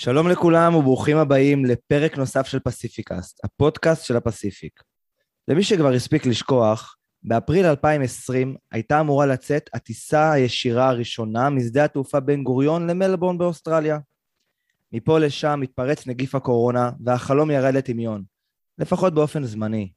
[0.00, 4.82] שלום לכולם וברוכים הבאים לפרק נוסף של פסיפיקאסט, הפודקאסט של הפסיפיק.
[5.48, 12.42] למי שכבר הספיק לשכוח, באפריל 2020 הייתה אמורה לצאת הטיסה הישירה הראשונה משדה התעופה בן
[12.42, 13.98] גוריון למלבורן באוסטרליה.
[14.92, 18.24] מפה לשם התפרץ נגיף הקורונה והחלום ירד לטמיון,
[18.78, 19.92] לפחות באופן זמני.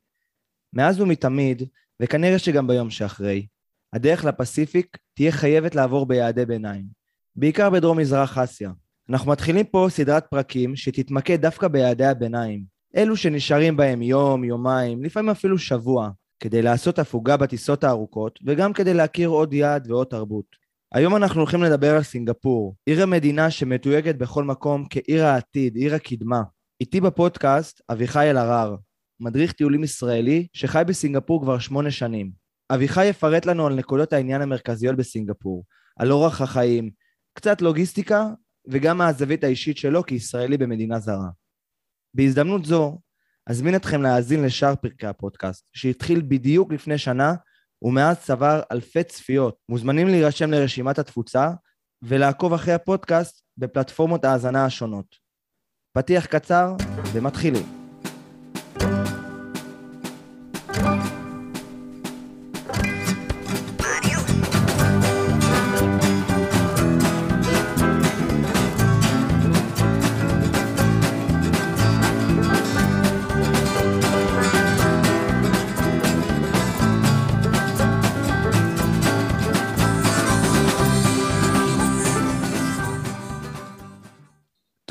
[0.73, 1.63] מאז ומתמיד,
[2.01, 3.47] וכנראה שגם ביום שאחרי,
[3.93, 6.85] הדרך לפסיפיק תהיה חייבת לעבור ביעדי ביניים,
[7.35, 8.71] בעיקר בדרום מזרח אסיה.
[9.09, 12.63] אנחנו מתחילים פה סדרת פרקים שתתמקד דווקא ביעדי הביניים,
[12.95, 16.09] אלו שנשארים בהם יום, יומיים, לפעמים אפילו שבוע,
[16.39, 20.45] כדי לעשות הפוגה בטיסות הארוכות, וגם כדי להכיר עוד יעד ועוד תרבות.
[20.93, 26.41] היום אנחנו הולכים לדבר על סינגפור, עיר המדינה שמתויגת בכל מקום כעיר העתיד, עיר הקדמה.
[26.81, 28.75] איתי בפודקאסט אביחי אלהרר,
[29.19, 32.31] מדריך טיולים ישראלי שחי בסינגפור כבר שמונה שנים.
[32.73, 35.65] אביחי יפרט לנו על נקודות העניין המרכזיות בסינגפור,
[35.99, 36.89] על אורח החיים,
[37.33, 38.27] קצת לוגיסטיקה
[38.67, 41.29] וגם מהזווית האישית שלו כישראלי במדינה זרה.
[42.13, 42.99] בהזדמנות זו,
[43.47, 47.33] אזמין אתכם להאזין לשאר פרקי הפודקאסט, שהתחיל בדיוק לפני שנה,
[47.81, 49.55] ומאז צבר אלפי צפיות.
[49.69, 51.49] מוזמנים להירשם לרשימת התפוצה
[52.01, 55.15] ולעקוב אחרי הפודקאסט בפלטפורמות ההאזנה השונות.
[55.93, 56.75] פתיח קצר
[57.13, 57.80] ומתחילים.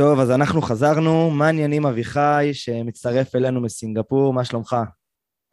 [0.01, 1.31] טוב, אז אנחנו חזרנו.
[1.31, 4.33] מה עניינים אביחי, שמצטרף אלינו מסינגפור?
[4.33, 4.77] מה שלומך?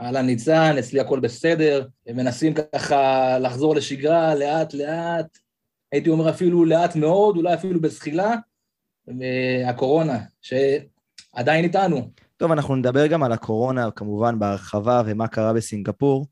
[0.01, 1.87] אהלן ניצן, אצלי הכל בסדר.
[2.13, 5.37] מנסים ככה לחזור לשגרה לאט-לאט.
[5.91, 8.35] הייתי אומר אפילו לאט מאוד, אולי אפילו בזחילה.
[9.67, 12.11] הקורונה, שעדיין איתנו.
[12.37, 16.27] טוב, אנחנו נדבר גם על הקורונה, כמובן, בהרחבה ומה קרה בסינגפור,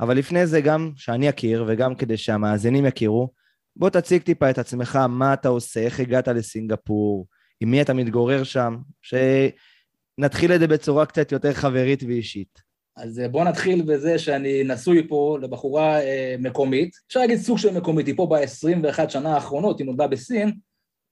[0.00, 3.30] אבל לפני זה גם שאני אכיר, וגם כדי שהמאזינים יכירו,
[3.76, 7.26] בוא תציג טיפה את עצמך, מה אתה עושה, איך הגעת לסינגפור,
[7.60, 12.70] עם מי אתה מתגורר שם, שנתחיל את זה בצורה קצת יותר חברית ואישית.
[12.96, 17.78] אז אה, בוא נתחיל בזה שאני נשוי פה לבחורה אה, מקומית, אפשר להגיד סוג של
[17.78, 20.52] מקומית, היא פה ב-21 שנה האחרונות, היא נולדה בסין,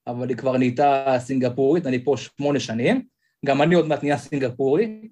[0.06, 3.02] אבל היא כבר נהייתה סינגפורית, אני פה שמונה שנים,
[3.46, 5.08] גם אני עוד מעט נהיה סינגפורי,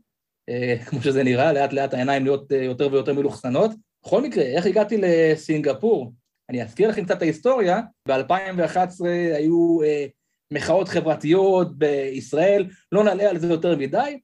[0.49, 3.71] אה, כמו שזה נראה, לאט לאט העיניים נהיות אה, יותר ויותר מלוכסנות.
[4.05, 6.13] בכל מקרה, איך הגעתי לסינגפור?
[6.51, 10.07] אני אזכיר לכם קצת את ההיסטוריה, ב-2011 היו אה,
[10.51, 14.19] מחאות חברתיות בישראל, לא נעלה על זה יותר מדי,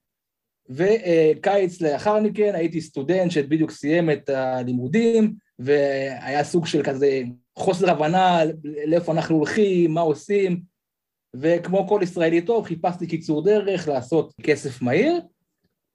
[0.71, 7.23] וקיץ לאחר מכן הייתי סטודנט שבדיוק סיים את הלימודים, והיה סוג של כזה
[7.59, 8.41] חוסר הבנה
[8.87, 10.61] לאיפה אנחנו הולכים, מה עושים,
[11.37, 15.21] וכמו כל ישראלי טוב, חיפשתי קיצור דרך לעשות כסף מהיר,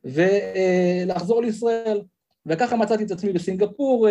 [0.03, 2.01] ולחזור לישראל.
[2.45, 4.07] וככה מצאתי את עצמי בסינגפור,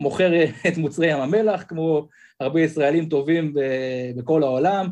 [0.00, 2.08] מוכר את מוצרי ים המלח, כמו
[2.40, 3.54] הרבה ישראלים טובים
[4.16, 4.88] בכל העולם,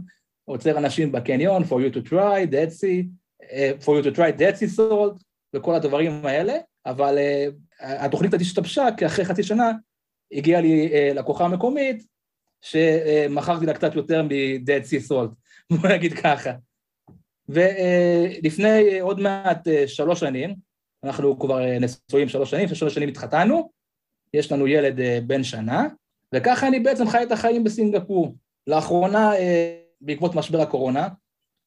[0.48, 3.06] עוצר אנשים בקניון, for you to try, dead sea,
[3.42, 5.22] uh, for you to try dead sea salt,
[5.54, 6.54] וכל הדברים האלה,
[6.86, 9.72] אבל uh, התוכנית הזאת השתבשה, כי אחרי חצי שנה
[10.32, 12.02] הגיעה לי uh, לקוחה מקומית,
[12.62, 15.34] שמכרתי לה קצת יותר מ-dead sea salt,
[15.76, 16.50] בוא נגיד ככה.
[17.48, 20.54] ולפני uh, עוד מעט uh, שלוש שנים,
[21.04, 23.70] אנחנו כבר uh, נשואים שלוש שנים, שלוש שנים התחתנו,
[24.34, 25.86] יש לנו ילד uh, בן שנה,
[26.34, 28.34] וככה אני בעצם חי את החיים בסינגפור.
[28.66, 29.32] לאחרונה
[30.00, 31.08] בעקבות משבר הקורונה.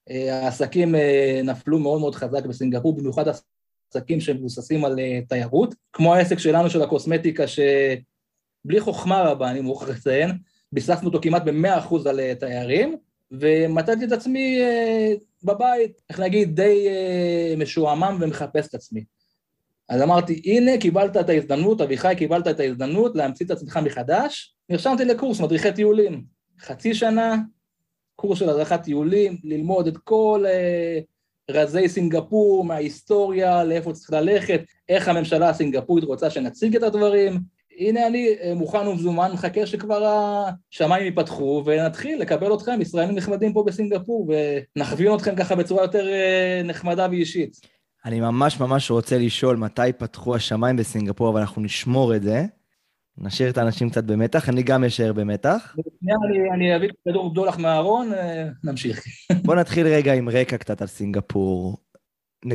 [0.10, 6.16] אה, העסקים אה, נפלו מאוד מאוד חזק בסינגפור, במיוחד עסקים שמבוססים על אה, תיירות, כמו
[6.16, 10.32] העסק שלנו של הקוסמטיקה, שבלי חוכמה רבה, אני מוכרח לציין,
[10.72, 12.98] ביססנו אותו כמעט ב-100% על תיירים,
[13.32, 14.60] ומצאתי את עצמי
[15.44, 16.88] בבית, איך להגיד, די
[17.58, 19.04] משועמם ומחפש את עצמי.
[19.90, 24.56] אז אמרתי, הנה, קיבלת את ההזדמנות, אביחי, קיבלת את ההזדמנות להמציא את עצמך מחדש.
[24.70, 26.24] נרשמתי לקורס מדריכי טיולים.
[26.60, 27.36] חצי שנה,
[28.22, 31.00] קורס של הדרכת טיולים, ללמוד את כל אה,
[31.52, 37.40] רזי סינגפור, מההיסטוריה, לאיפה צריך ללכת, איך הממשלה הסינגפורית רוצה שנציג את הדברים.
[37.78, 40.06] הנה אני אה, מוכן ומזומן, מחכה שכבר
[40.72, 44.28] השמיים ייפתחו ונתחיל לקבל אתכם, ישראלים נכבדים פה בסינגפור,
[44.78, 47.58] ונכווין אתכם ככה בצורה יותר אה, נחמדה ואישית.
[48.06, 52.46] אני ממש ממש רוצה לשאול מתי פתחו השמיים בסינגפור, אבל אנחנו נשמור את זה.
[53.24, 55.76] נשאיר את האנשים קצת במתח, אני גם אשאר במתח.
[56.04, 59.04] אני, אני אביא כדור בדולח מהארון, אה, נמשיך.
[59.46, 61.78] בוא נתחיל רגע עם רקע קצת על סינגפור.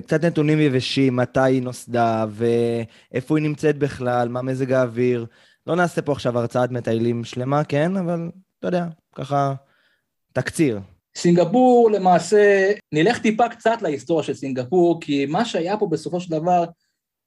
[0.03, 5.27] קצת נתונים יבשים, מתי היא נוסדה, ואיפה היא נמצאת בכלל, מה מזג האוויר.
[5.67, 9.55] לא נעשה פה עכשיו הרצאת מטיילים שלמה, כן, אבל אתה יודע, ככה,
[10.33, 10.81] תקציר.
[11.17, 16.65] סינגפור למעשה, נלך טיפה קצת להיסטוריה של סינגפור, כי מה שהיה פה בסופו של דבר,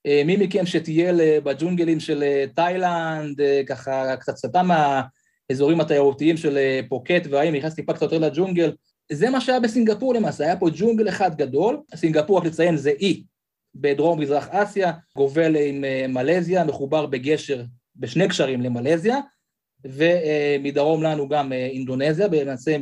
[0.08, 6.58] מי מכם שטייל אה, בג'ונגלים של אה, תאילנד, ככה קצת סטה מהאזורים התיירותיים של
[6.90, 8.72] פוקט והאם נכנס טיפה קצת יותר לג'ונגל,
[9.12, 13.24] זה מה שהיה בסינגפור למעשה, היה פה ג'ונגל אחד גדול, סינגפור, רק לציין, זה אי
[13.76, 17.64] בדרום מזרח אסיה, גובל עם מלזיה, מחובר בגשר,
[17.96, 19.18] בשני גשרים למלזיה,
[19.86, 22.78] ומדרום לנו גם אינדונזיה, למעשה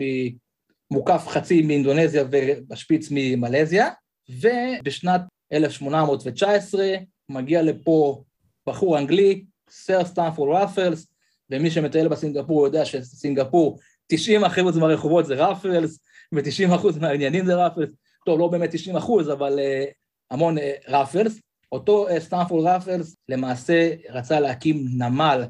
[0.91, 3.89] מוקף חצי מאינדונזיה ובשפיץ ממלזיה,
[4.29, 5.21] ובשנת
[5.53, 6.95] 1819
[7.29, 8.23] מגיע לפה
[8.67, 11.07] בחור אנגלי, סר סטנפורד ראפלס,
[11.49, 15.99] ומי שמטייל בסינגפור יודע שסינגפור 90 אחוז מהרחובות זה ראפלס,
[16.33, 17.89] ו-90 אחוז מהעניינים זה ראפלס,
[18.25, 19.91] טוב, לא באמת 90 אחוז, אבל אה,
[20.31, 21.39] המון אה, ראפלס.
[21.71, 25.43] אותו אה, סטנפורד ראפלס למעשה רצה להקים נמל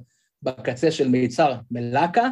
[0.43, 2.29] בקצה של מיצר מלאקה,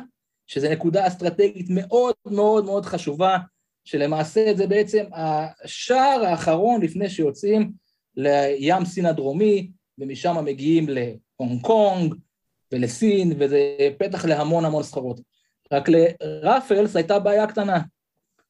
[0.47, 3.37] שזו נקודה אסטרטגית מאוד מאוד מאוד חשובה,
[3.85, 7.71] שלמעשה זה בעצם השער האחרון לפני שיוצאים
[8.17, 12.15] לים סין הדרומי, ומשם מגיעים להונג קונג
[12.71, 13.59] ולסין, וזה
[13.97, 15.21] פתח להמון המון סחרות.
[15.71, 17.81] רק לראפלס הייתה בעיה קטנה,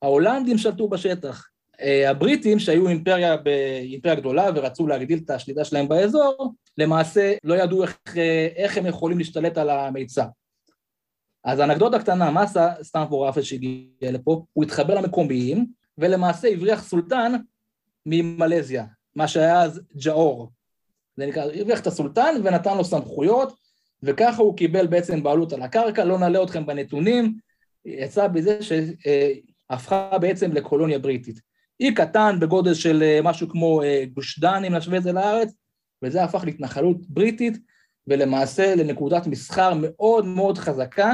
[0.02, 1.48] ההולנדים שלטו בשטח.
[1.82, 3.36] אה, הבריטים, שהיו אימפריה,
[3.82, 8.86] אימפריה גדולה ורצו להגדיל את השליטה שלהם באזור, למעשה לא ידעו איך, אה, איך הם
[8.86, 10.26] יכולים להשתלט על המיצר.
[11.46, 14.46] אז אנקדוטה קטנה, מה עשה סטנפורד ראפלס שהגיע לפה?
[14.54, 15.66] הוא התחבר למקומיים,
[15.98, 17.34] ולמעשה הבריח סולטן
[18.06, 20.52] ממלזיה, מה שהיה אז ג'והור.
[21.18, 23.58] זה נקרא, הבריח את הסולטן ונתן לו סמכויות,
[24.04, 27.38] וככה הוא קיבל בעצם בעלות על הקרקע, לא נעלה אתכם בנתונים,
[27.86, 31.40] יצא בזה שהפכה בעצם לקולוניה בריטית.
[31.80, 35.54] אי קטן בגודל של אה, משהו כמו אה, גוש דן, אם נשווה את זה לארץ,
[36.04, 37.58] וזה הפך להתנחלות בריטית,
[38.08, 41.14] ולמעשה לנקודת מסחר מאוד מאוד חזקה,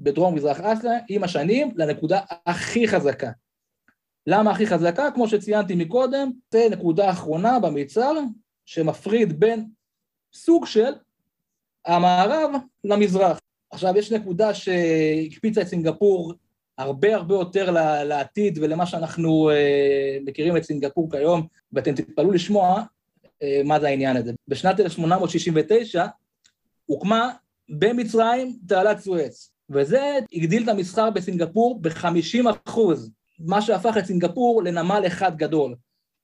[0.00, 3.30] בדרום מזרח אסיה עם השנים לנקודה הכי חזקה.
[4.26, 5.10] למה הכי חזקה?
[5.14, 8.12] כמו שציינתי מקודם, זה נקודה אחרונה במיצר
[8.64, 9.66] שמפריד בין
[10.34, 10.92] סוג של
[11.86, 12.50] המערב
[12.84, 13.40] למזרח.
[13.70, 16.34] עכשיו, יש נקודה שהקפיצה את סינגפור
[16.78, 17.70] הרבה הרבה יותר
[18.04, 22.82] לעתיד ולמה שאנחנו uh, מכירים את סינגפור כיום, ואתם תתפלאו לשמוע
[23.24, 24.32] uh, מה זה העניין הזה.
[24.48, 26.06] בשנת 1869
[26.86, 27.30] הוקמה
[27.68, 29.52] במצרים תעלת סואץ.
[29.70, 35.74] וזה הגדיל את המסחר בסינגפור ב-50 אחוז, מה שהפך את סינגפור לנמל אחד גדול.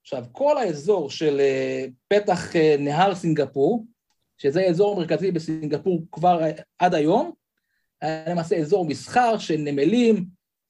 [0.02, 3.84] עכשיו, כל האזור של אה, פתח אה, נהר סינגפור,
[4.38, 7.32] שזה אזור מרכזי בסינגפור כבר אה, עד היום,
[8.00, 10.24] היה למעשה אזור מסחר של נמלים,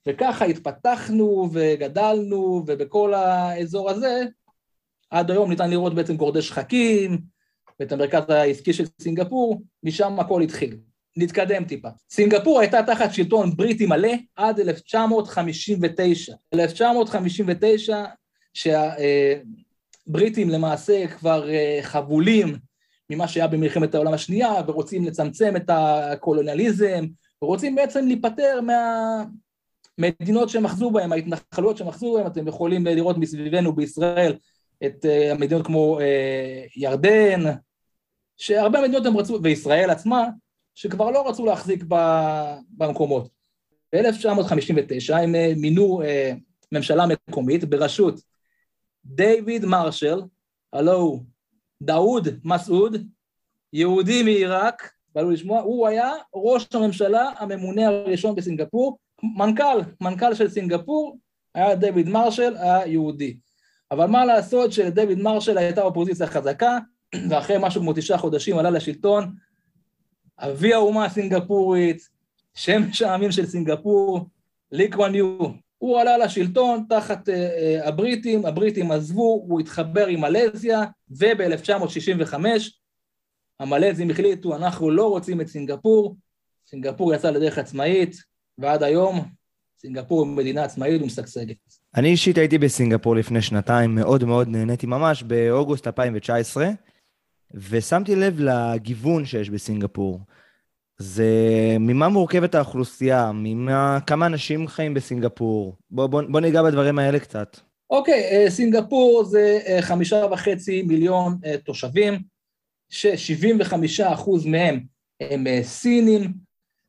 [0.08, 4.24] וככה התפתחנו וגדלנו, ובכל האזור הזה,
[5.10, 7.18] עד היום ניתן לראות בעצם גורדי שחקים,
[7.80, 10.76] ואת המרכז העסקי של סינגפור, משם הכל התחיל.
[11.16, 11.88] נתקדם טיפה.
[12.10, 16.34] סינגפור הייתה תחת שלטון בריטי מלא עד 1959.
[16.54, 18.04] 1959,
[18.54, 22.56] שהבריטים למעשה כבר אה, חבולים
[23.10, 27.06] ממה שהיה במלחמת העולם השנייה, ורוצים לצמצם את הקולוניאליזם,
[27.42, 28.60] ורוצים בעצם להיפטר
[29.98, 34.36] מהמדינות שהם אחזו בהן, ההתנחלויות שהם אחזו בהן, אתם יכולים לראות מסביבנו בישראל
[34.86, 37.42] את אה, המדינות כמו אה, ירדן,
[38.36, 40.28] שהרבה מדינות הם רצו, וישראל עצמה,
[40.76, 41.84] שכבר לא רצו להחזיק
[42.70, 43.28] במקומות.
[43.94, 46.32] ב-1959 הם אה, מינו אה,
[46.72, 48.20] ממשלה מקומית בראשות
[49.04, 50.22] דיוויד מרשל,
[50.72, 51.22] הלו הוא
[51.82, 52.96] דאוד מסעוד,
[53.72, 58.98] יהודי מעיראק, באלו לשמוע, הוא היה ראש הממשלה הממונה הראשון בסינגפור,
[59.36, 61.18] מנכ"ל, מנכ"ל של סינגפור,
[61.54, 63.36] היה דיוויד מרשל היהודי.
[63.90, 66.78] אבל מה לעשות שלדיוויד מרשל הייתה אופוזיציה חזקה,
[67.30, 69.32] ואחרי משהו כמו תשעה חודשים עלה לשלטון
[70.38, 72.08] אבי האומה הסינגפורית,
[72.54, 74.26] שמש העמים של סינגפור,
[74.72, 75.38] ליקוואן יו.
[75.78, 82.34] הוא עלה לשלטון תחת uh, uh, הבריטים, הבריטים עזבו, הוא התחבר עם מלזיה, וב-1965
[83.60, 86.16] המלזים החליטו, אנחנו לא רוצים את סינגפור,
[86.66, 88.16] סינגפור יצא לדרך עצמאית,
[88.58, 89.24] ועד היום
[89.78, 91.56] סינגפור היא מדינה עצמאית ומשגשגת.
[91.94, 96.68] אני אישית הייתי בסינגפור לפני שנתיים, מאוד מאוד נהניתי ממש, באוגוסט 2019.
[97.54, 100.20] ושמתי לב לגיוון שיש בסינגפור.
[100.98, 101.26] זה
[101.80, 105.76] ממה מורכבת האוכלוסייה, ממה, כמה אנשים חיים בסינגפור.
[105.90, 107.56] בוא, בוא, בוא ניגע בדברים האלה קצת.
[107.90, 112.22] אוקיי, okay, סינגפור זה אה, חמישה וחצי מיליון אה, תושבים,
[112.88, 113.74] ש-75
[114.04, 114.80] אחוז מהם
[115.20, 116.32] הם אה, סינים,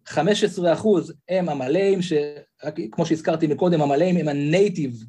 [0.05, 5.03] 15 אחוז הם המלאים, שכמו שהזכרתי מקודם, המלאים הם הנייטיב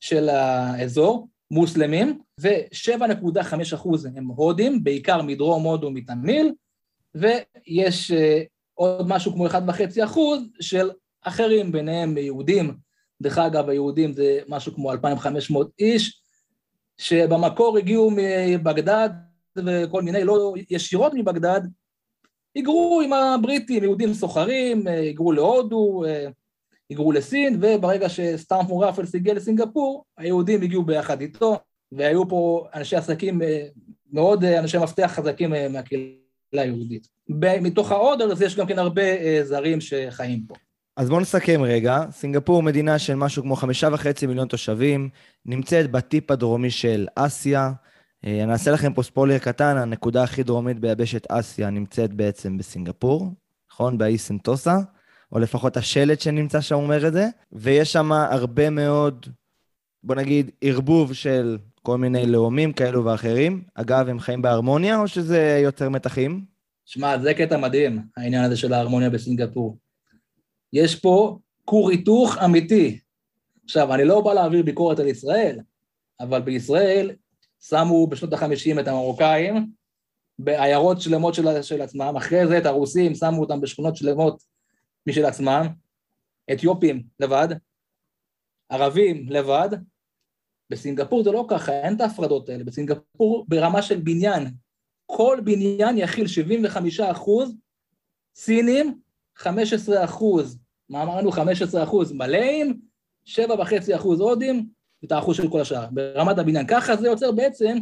[0.00, 6.52] של האזור, מוסלמים, ו-7.5 אחוז הם הודים, בעיקר מדרום הודו מתמיל,
[7.14, 8.14] ויש uh,
[8.74, 9.54] עוד משהו כמו 1.5
[10.04, 10.90] אחוז של
[11.22, 12.76] אחרים, ביניהם יהודים.
[13.22, 16.22] דרך אגב, היהודים זה משהו כמו 2,500 איש,
[16.98, 19.10] שבמקור הגיעו מבגדד
[19.56, 21.60] וכל מיני, לא ישירות מבגדד,
[22.54, 26.04] היגרו עם הבריטים, יהודים סוחרים, היגרו להודו,
[26.90, 31.58] היגרו לסין, וברגע שסטארמפור רפלס הגיע לסינגפור, היהודים הגיעו ביחד איתו,
[31.92, 33.40] והיו פה אנשי עסקים,
[34.12, 36.12] מאוד אנשי מפתח חזקים מהקהילה
[36.52, 37.08] היהודית.
[37.60, 39.02] מתוך האודרס יש גם כן הרבה
[39.44, 40.54] זרים שחיים פה.
[40.98, 42.04] אז בואו נסכם רגע.
[42.10, 45.08] סינגפור מדינה של משהו כמו חמישה וחצי מיליון תושבים,
[45.46, 47.72] נמצאת בטיפ הדרומי של אסיה.
[48.24, 53.32] אה, אני אעשה לכם פה ספוילר קטן, הנקודה הכי דרומית ביבשת אסיה נמצאת בעצם בסינגפור,
[53.72, 53.98] נכון?
[53.98, 54.76] באי סנטוסה,
[55.32, 59.26] או לפחות השלט שנמצא שם אומר את זה, ויש שם הרבה מאוד,
[60.02, 63.62] בוא נגיד, ערבוב של כל מיני לאומים כאלו ואחרים.
[63.74, 66.44] אגב, הם חיים בהרמוניה, או שזה יוצר מתחים?
[66.84, 69.78] שמע, זה קטע מדהים, העניין הזה של ההרמוניה בסינגפור.
[70.72, 72.98] יש פה כור היתוך אמיתי.
[73.64, 75.58] עכשיו, אני לא בא להעביר ביקורת על ישראל,
[76.20, 77.10] אבל בישראל
[77.60, 79.70] שמו בשנות ה-50 את המרוקאים
[80.38, 84.42] בעיירות שלמות של, של עצמם, אחרי זה את הרוסים שמו אותם בשכונות שלמות
[85.08, 85.66] משל עצמם,
[86.52, 87.48] אתיופים לבד,
[88.68, 89.68] ערבים לבד,
[90.70, 94.46] בסינגפור זה לא ככה, אין את ההפרדות האלה, בסינגפור ברמה של בניין,
[95.06, 97.56] כל בניין יכיל 75 אחוז
[98.34, 99.00] סינים
[99.36, 101.32] 15 אחוז, מה אמרנו?
[101.32, 102.12] 15 אחוז.
[102.12, 102.80] מלאים,
[103.26, 104.68] 7.5 אחוז הודים,
[105.04, 106.66] את האחוז של כל השאר, ברמת הבניין.
[106.66, 107.78] ככה זה יוצר בעצם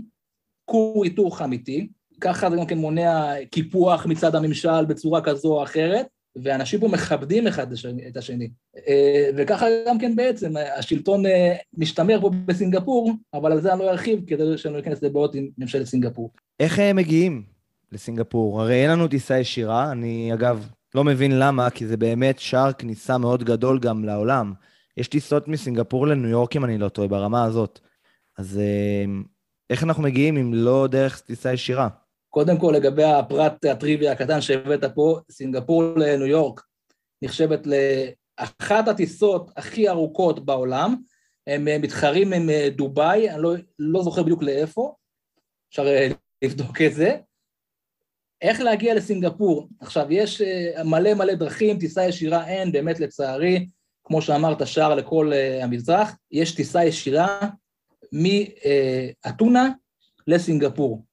[0.65, 1.89] כור היתוך אמיתי,
[2.21, 6.07] ככה זה גם כן מונע קיפוח מצד הממשל בצורה כזו או אחרת,
[6.43, 7.67] ואנשים פה מכבדים אחד
[8.09, 8.51] את השני.
[8.89, 13.91] אה, וככה גם כן בעצם, השלטון אה, משתמר פה בסינגפור, אבל על זה אני לא
[13.91, 16.31] ארחיב כדי שאני לא אכנס לבעיות עם ממשלת סינגפור.
[16.61, 17.43] איך הם מגיעים
[17.93, 18.63] לסינגפור?
[18.63, 23.19] הרי אין לנו טיסה ישירה, אני אגב לא מבין למה, כי זה באמת שער כניסה
[23.19, 24.53] מאוד גדול גם לעולם.
[24.97, 27.81] יש טיסות מסינגפור לניו יורק, אם אני לא טועה, ברמה הזאת.
[28.39, 29.05] אז אה,
[29.71, 31.89] איך אנחנו מגיעים אם לא דרך טיסה ישירה?
[32.37, 36.63] קודם כל, לגבי הפרט הטריוויה הקטן שהבאת פה, סינגפור לניו יורק
[37.23, 40.97] נחשבת לאחת הטיסות הכי ארוכות בעולם.
[41.47, 44.95] הם מתחרים עם דובאי, אני לא, לא זוכר בדיוק לאיפה,
[45.71, 46.09] אפשר אה,
[46.43, 47.17] לבדוק את זה.
[48.43, 49.69] איך להגיע לסינגפור?
[49.81, 53.69] עכשיו, יש אה, מלא מלא דרכים, טיסה ישירה אין, באמת לצערי,
[54.05, 57.41] כמו שאמרת, שער לכל המזרח, יש טיסה ישירה
[58.13, 59.69] מאתונה
[60.27, 61.05] לסינגפור.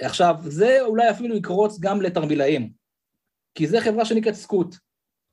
[0.00, 2.70] עכשיו, זה אולי אפילו יקרוץ גם לתרמילאים,
[3.54, 4.76] כי זו חברה שנקראת סקוט.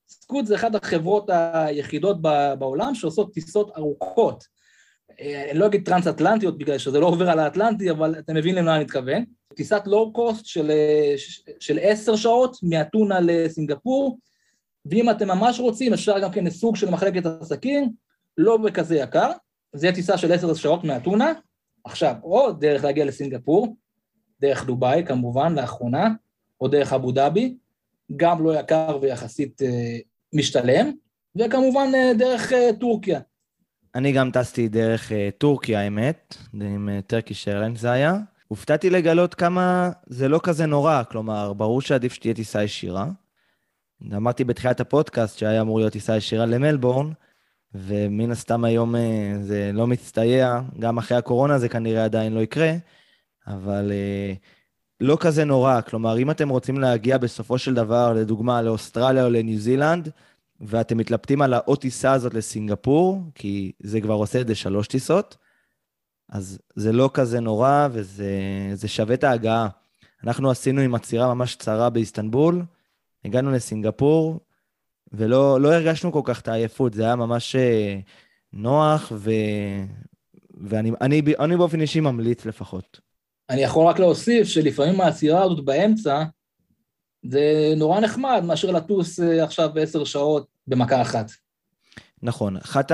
[0.09, 2.21] סקוט זה אחת החברות היחידות
[2.59, 4.43] בעולם שעושות טיסות ארוכות.
[5.19, 8.75] אה, אני לא אגיד טרנס-אטלנטיות בגלל שזה לא עובר על האטלנטי, אבל אתם מבינים למה
[8.75, 9.23] אני מתכוון.
[9.55, 11.13] טיסת לואו-קוסט של, אה,
[11.59, 14.19] של עשר שעות מאתונה לסינגפור,
[14.85, 17.91] ואם אתם ממש רוצים, אפשר גם כן סוג של מחלקת עסקים,
[18.37, 19.31] לא בכזה יקר,
[19.75, 21.33] זה טיסה של עשר שעות מאתונה.
[21.83, 23.75] עכשיו, או דרך להגיע לסינגפור,
[24.41, 26.10] דרך דובאי כמובן, לאחרונה,
[26.62, 27.55] או דרך אבו דאבי,
[28.15, 29.98] גם לא יקר ויחסית אה,
[30.33, 30.91] משתלם,
[31.36, 33.19] וכמובן אה, דרך אה, טורקיה.
[33.95, 38.17] אני גם טסתי דרך טורקיה, האמת, עם טרקיש אה, איירליינס זה היה.
[38.48, 43.07] הופתעתי לגלות כמה זה לא כזה נורא, כלומר, ברור שעדיף שתהיה טיסה ישירה.
[44.15, 47.12] אמרתי בתחילת הפודקאסט שהיה אמור להיות טיסה ישירה למלבורן,
[47.74, 48.95] ומן הסתם היום
[49.41, 52.74] זה לא מצטייע, גם אחרי הקורונה זה כנראה עדיין לא יקרה,
[53.48, 54.33] אבל אה,
[55.00, 55.81] לא כזה נורא.
[55.81, 60.10] כלומר, אם אתם רוצים להגיע בסופו של דבר, לדוגמה, לאוסטרליה או לניו זילנד,
[60.62, 65.38] ואתם מתלבטים על העוד טיסה הזאת לסינגפור, כי זה כבר עושה את זה שלוש טיסות,
[66.29, 69.67] אז זה לא כזה נורא וזה שווה את ההגעה.
[70.24, 72.65] אנחנו עשינו עם עצירה ממש קצרה באיסטנבול,
[73.25, 74.39] הגענו לסינגפור,
[75.13, 78.00] ולא לא הרגשנו כל כך את העייפות, זה היה ממש אה,
[78.53, 79.31] נוח, ו...
[80.63, 83.00] ואני אני, אני באופן אישי ממליץ לפחות.
[83.51, 86.24] אני יכול רק להוסיף שלפעמים העצירה הזאת באמצע,
[87.25, 91.31] זה נורא נחמד מאשר לטוס אה, עכשיו עשר שעות במכה אחת.
[92.22, 92.58] נכון.
[92.58, 92.91] אחת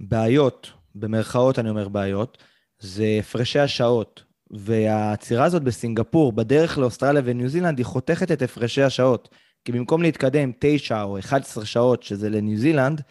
[0.00, 2.38] הבעיות, במרכאות אני אומר בעיות,
[2.78, 4.24] זה הפרשי השעות.
[4.50, 9.28] והעצירה הזאת בסינגפור, בדרך לאוסטרליה וניו זילנד, היא חותכת את הפרשי השעות.
[9.64, 13.02] כי במקום להתקדם 9 או 11 שעות, שזה לניו זילנד,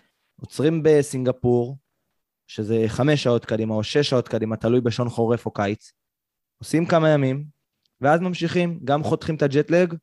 [0.42, 1.77] עוצרים בסינגפור,
[2.48, 5.92] שזה 5 שעות קדימה או 6 שעות קדימה, תלוי בשעון חורף או קיץ,
[6.63, 7.43] עושים כמה ימים,
[8.01, 9.93] ואז ממשיכים, גם חותכים את הג'טלג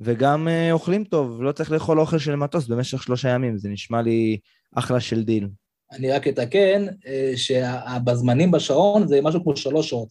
[0.00, 4.02] וגם uh, אוכלים טוב, לא צריך לאכול אוכל של מטוס במשך שלושה ימים, זה נשמע
[4.02, 4.38] לי
[4.74, 5.48] אחלה של דיל.
[5.92, 10.08] אני רק אתקן uh, שבזמנים בשעון זה משהו כמו שלוש שעות.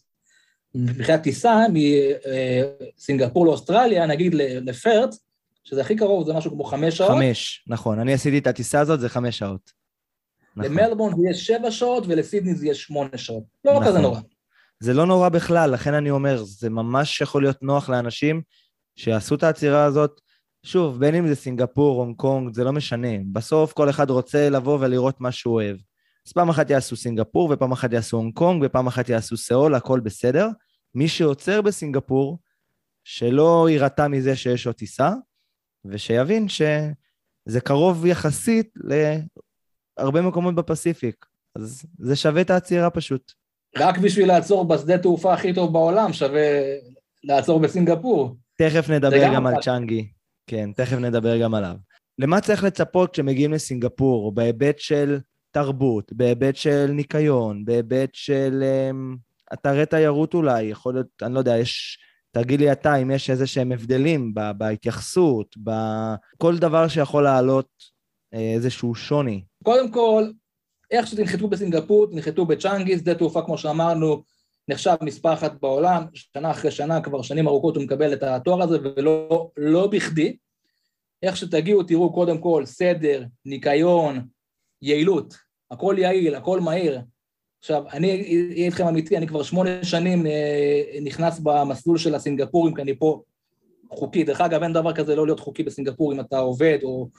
[0.75, 1.59] מבחינת טיסה
[2.97, 5.15] מסינגפור לאוסטרליה, נגיד לפרט,
[5.63, 7.11] שזה הכי קרוב, זה משהו כמו חמש שעות.
[7.11, 7.99] חמש, נכון.
[7.99, 9.71] אני עשיתי את הטיסה הזאת, זה חמש שעות.
[10.55, 10.71] נכון.
[10.71, 13.43] למלבורן זה יהיה שבע שעות ולסידני זה יהיה שמונה שעות.
[13.65, 13.85] לא נכון.
[13.87, 14.19] כזה נורא.
[14.85, 18.41] זה לא נורא בכלל, לכן אני אומר, זה ממש יכול להיות נוח לאנשים
[18.95, 20.21] שיעשו את העצירה הזאת.
[20.65, 23.07] שוב, בין אם זה סינגפור, הונג קונג, זה לא משנה.
[23.31, 25.77] בסוף כל אחד רוצה לבוא ולראות מה שהוא אוהב.
[26.27, 29.99] אז פעם אחת יעשו סינגפור, ופעם אחת יעשו הונג קונג, ופעם אחת יעשו סאול, הכל
[29.99, 30.47] בסדר.
[30.95, 32.39] מי שעוצר בסינגפור,
[33.03, 35.11] שלא יירתע מזה שיש עוד טיסה,
[35.85, 38.73] ושיבין שזה קרוב יחסית
[39.97, 41.25] להרבה מקומות בפסיפיק.
[41.55, 43.44] אז זה שווה את העצירה פשוט.
[43.77, 46.41] רק בשביל לעצור בשדה תעופה הכי טוב בעולם, שווה
[47.23, 48.35] לעצור בסינגפור.
[48.57, 50.07] תכף נדבר גם על צ'אנגי.
[50.47, 51.75] כן, תכף נדבר גם עליו.
[52.19, 55.19] למה צריך לצפות כשמגיעים לסינגפור, בהיבט של
[55.51, 59.17] תרבות, בהיבט של ניקיון, בהיבט של um,
[59.53, 61.99] אתרי תיירות אולי, יכול להיות, אני לא יודע, יש,
[62.31, 67.69] תגיד לי אתה אם יש איזה שהם הבדלים ב, בהתייחסות, בכל דבר שיכול לעלות
[68.33, 69.43] אה, איזשהו שוני.
[69.63, 70.29] קודם כל,
[70.91, 74.23] איך שתנחתו בסינגפור, תנחתו בצ'אנגי, שדה תעופה, כמו שאמרנו,
[74.67, 78.77] נחשב מספר אחת בעולם, שנה אחרי שנה, כבר שנים ארוכות הוא מקבל את התואר הזה,
[78.83, 80.37] ולא לא בכדי.
[81.23, 84.27] איך שתגיעו, תראו קודם כל סדר, ניקיון,
[84.81, 85.35] יעילות,
[85.71, 87.01] הכל יעיל, הכל מהיר.
[87.59, 92.81] עכשיו, אני אהיה איתכם אמיתי, אני כבר שמונה שנים אה, נכנס במסלול של הסינגפורים, כי
[92.81, 93.21] אני פה
[93.91, 94.23] חוקי.
[94.23, 97.09] דרך אגב, אין דבר כזה לא להיות חוקי בסינגפור אם אתה עובד, או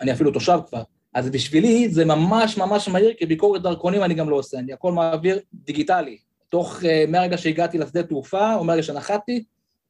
[0.00, 0.82] אני אפילו תושב כבר.
[1.14, 4.92] אז בשבילי זה ממש ממש מהיר, כי ביקורת דרכונים אני גם לא עושה, אני הכל
[4.92, 6.18] מעביר דיגיטלי.
[6.48, 9.44] תוך, אה, מהרגע שהגעתי לשדה תעופה, או מהרגע שנחתתי,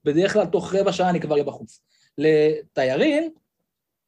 [0.04, 1.80] בדרך כלל תוך רבע שעה אני כבר אהיה בחוץ.
[2.18, 3.30] לתיירים,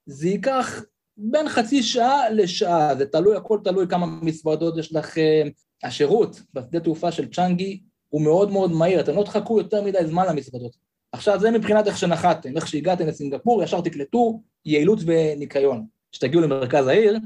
[0.07, 0.83] זה ייקח
[1.17, 5.49] בין חצי שעה לשעה, זה תלוי, הכל תלוי כמה מזוודות יש לכם.
[5.83, 10.27] השירות בשדה תעופה של צ'אנגי הוא מאוד מאוד מהיר, אתם לא תחכו יותר מדי זמן
[10.29, 10.77] למזוודות.
[11.13, 15.87] עכשיו, זה מבחינת איך שנחתתם, איך שהגעתם לסינגפור, ישר תקלטו יעילות וניקיון.
[16.13, 17.19] כשתגיעו למרכז העיר,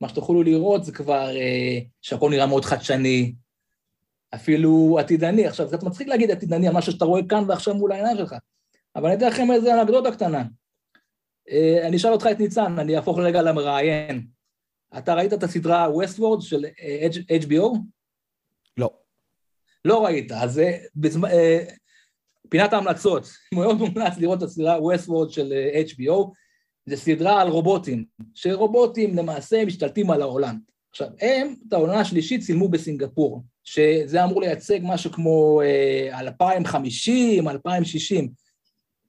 [0.00, 3.34] מה שתוכלו לראות זה כבר אה, שהכל נראה מאוד חדשני,
[4.34, 5.46] אפילו עתידני.
[5.46, 8.34] עכשיו, זה מצחיק להגיד עתידני על משהו שאתה רואה כאן ועכשיו מול העיניים שלך,
[8.96, 10.44] אבל אני אתן לכם איזה אנקדוטה קטנה.
[11.50, 14.26] אה, אני אשאל אותך את ניצן, אני אהפוך לרגע למראיין.
[14.98, 17.08] אתה ראית את הסדרה Westward של אה,
[17.40, 17.78] HBO?
[18.76, 18.90] לא.
[19.84, 20.60] לא ראית, אז
[20.96, 21.24] בזמ...
[21.24, 21.64] אה,
[22.48, 25.52] פינת ההמלצות, מאוד מומלץ לראות את הסדרה Westward של
[25.86, 26.32] HBO,
[26.86, 30.58] זה סדרה על רובוטים, שרובוטים למעשה משתלטים על העולם.
[30.90, 38.28] עכשיו, הם את העונה השלישית צילמו בסינגפור, שזה אמור לייצג משהו כמו אה, 2050, 2060.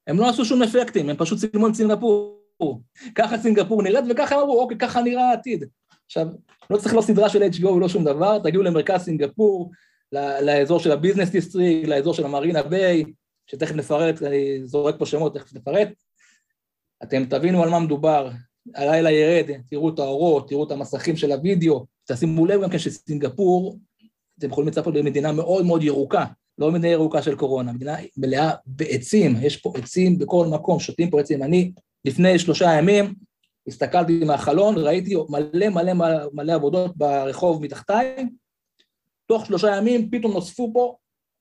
[0.08, 2.82] הם לא עשו שום אפקטים, הם פשוט צילמו את סינגפור.
[3.16, 5.66] ככה סינגפור נראית, וככה הם אמרו, אוקיי, ככה נראה העתיד.
[6.06, 6.28] עכשיו,
[6.70, 9.72] לא צריך לא סדרה של HBO ולא שום דבר, תגיעו למרכז סינגפור,
[10.42, 13.04] לאזור של ה business district, לאזור של המרינה ביי,
[13.48, 15.88] שתכף נפרט, אני זורק פה שמות, תכף נפרט.
[17.04, 18.30] אתם תבינו על מה מדובר,
[18.76, 23.80] הלילה ירד, תראו את האורות, תראו את המסכים של הוידאו, תשימו לב גם כן שסינגפור,
[24.40, 26.26] אתם יכולים לצפות במדינה מאוד מאוד ירוקה,
[26.58, 31.20] לא מדינה ירוקה של קורונה, מדינה מלאה בעצים, יש פה עצים בכל מקום, שותים פה
[31.20, 31.44] עצים.
[31.44, 31.72] אני
[32.06, 33.14] לפני שלושה ימים
[33.68, 35.94] הסתכלתי מהחלון, ראיתי מלא מלא
[36.34, 38.26] מלא עבודות ברחוב מתחתיי,
[39.26, 40.96] תוך שלושה ימים פתאום נוספו פה,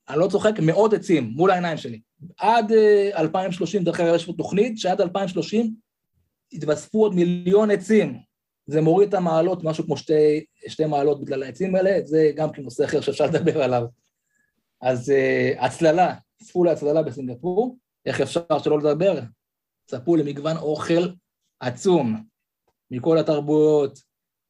[0.09, 2.01] אני לא צוחק, מאות עצים מול העיניים שלי.
[2.39, 2.73] עד
[3.17, 5.75] 2030, אה, דרך אגב, יש פה תוכנית שעד 2030
[6.53, 8.19] יתווספו עוד מיליון עצים.
[8.67, 12.63] זה מוריד את המעלות, משהו כמו שתי, שתי מעלות בגלל העצים האלה, זה גם כן
[12.63, 13.83] נושא אחר שאפשר לדבר עליו.
[14.83, 19.21] אז uh, הצללה, צפו להצללה בסינגפור, איך אפשר שלא לדבר?
[19.87, 21.09] צפו למגוון אוכל
[21.61, 22.25] עצום,
[22.91, 23.99] מכל התרבויות,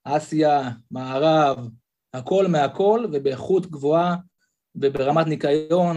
[0.05, 1.69] אסיה, מערב,
[2.14, 4.16] הכל מהכל ובאיכות גבוהה
[4.82, 5.96] וברמת ניקיון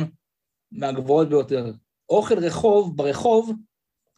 [0.72, 1.72] מהגבוהות ביותר.
[2.10, 3.52] אוכל רחוב ברחוב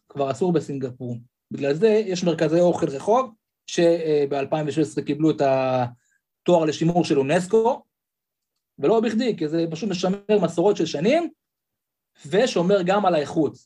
[0.09, 1.17] כבר אסור בסינגפור.
[1.51, 3.31] בגלל זה יש מרכזי אוכל רחוב,
[3.67, 7.83] שב-2016 קיבלו את התואר לשימור של אונסקו,
[8.79, 11.29] ולא בכדי, כי זה פשוט משמר מסורות של שנים,
[12.25, 13.57] ושומר גם על האיכות.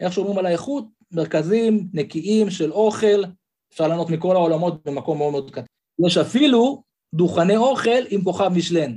[0.00, 0.84] איך שומרים על האיכות?
[1.12, 3.24] מרכזים נקיים של אוכל,
[3.72, 5.64] אפשר לענות מכל העולמות במקום מאוד מאוד קטן.
[6.06, 6.82] יש אפילו
[7.14, 8.96] דוכני אוכל עם כוכב משלן.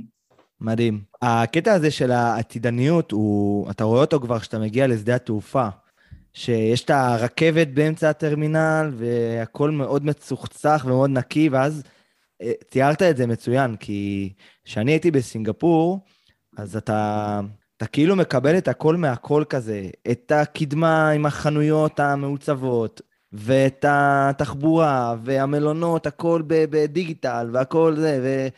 [0.60, 1.00] מדהים.
[1.22, 5.68] הקטע הזה של העתידניות, הוא, אתה רואה אותו כבר כשאתה מגיע לשדה התעופה,
[6.32, 11.82] שיש את הרכבת באמצע הטרמינל, והכל מאוד מצוחצח ומאוד נקי, ואז
[12.42, 14.32] אה, ציירת את זה מצוין, כי
[14.64, 16.00] כשאני הייתי בסינגפור,
[16.56, 17.40] אז אתה,
[17.76, 23.00] אתה כאילו מקבל את הכל מהכל כזה, את הקדמה עם החנויות המעוצבות,
[23.32, 28.48] ואת התחבורה, והמלונות, הכל בדיגיטל, והכל זה,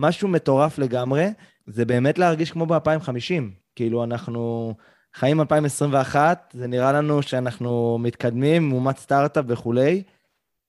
[0.00, 1.26] ומשהו מטורף לגמרי.
[1.66, 3.42] זה באמת להרגיש כמו ב-2050.
[3.76, 4.74] כאילו, אנחנו
[5.14, 10.02] חיים 2021, זה נראה לנו שאנחנו מתקדמים, אומת סטארט-אפ וכולי.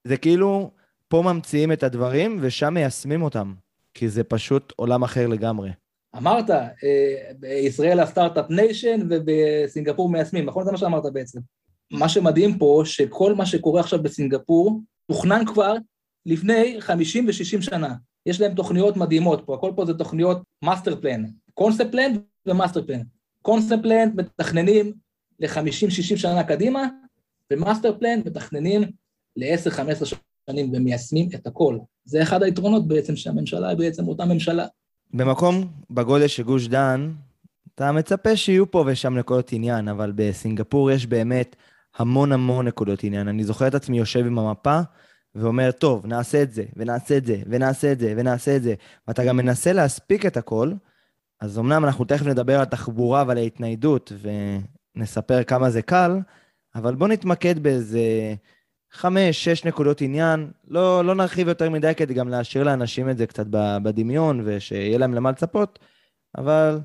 [0.03, 0.71] זה כאילו
[1.07, 3.53] פה ממציאים את הדברים ושם מיישמים אותם,
[3.93, 5.69] כי זה פשוט עולם אחר לגמרי.
[6.17, 6.49] אמרת,
[7.43, 10.65] ישראל ה start-up nation ובסינגפור מיישמים, נכון?
[10.65, 11.39] זה מה שאמרת בעצם.
[11.91, 15.75] מה שמדהים פה, שכל מה שקורה עכשיו בסינגפור, תוכנן כבר
[16.25, 17.95] לפני 50 ו-60 שנה.
[18.25, 22.11] יש להם תוכניות מדהימות פה, הכל פה זה תוכניות master plan, concept plan
[22.45, 23.01] ו master plan.
[23.41, 24.93] concept plan מתכננים
[25.39, 26.87] ל-50-60 שנה קדימה,
[27.53, 28.81] ו master plan מתכננים
[29.35, 30.05] ל-10-15
[30.49, 31.77] שנים ומיישמים את הכל.
[32.05, 34.65] זה אחד היתרונות בעצם שהממשלה היא בעצם אותה ממשלה.
[35.13, 37.11] במקום בגודל של גוש דן,
[37.75, 41.55] אתה מצפה שיהיו פה ושם נקודות עניין, אבל בסינגפור יש באמת
[41.97, 43.27] המון המון נקודות עניין.
[43.27, 44.79] אני זוכר את עצמי יושב עם המפה
[45.35, 48.73] ואומר, טוב, נעשה את זה, ונעשה את זה, ונעשה את זה, ונעשה את זה,
[49.07, 50.71] ואתה גם מנסה להספיק את הכל,
[51.41, 54.11] אז אמנם אנחנו תכף נדבר על תחבורה ועל ההתניידות,
[54.95, 56.19] ונספר כמה זה קל,
[56.75, 58.01] אבל בוא נתמקד באיזה
[58.91, 60.51] חמש, שש נקודות עניין.
[60.67, 63.45] לא, לא נרחיב יותר מדי כדי גם להשאיר לאנשים את זה קצת
[63.83, 65.79] בדמיון, ושיהיה להם למה לצפות,
[66.37, 66.79] אבל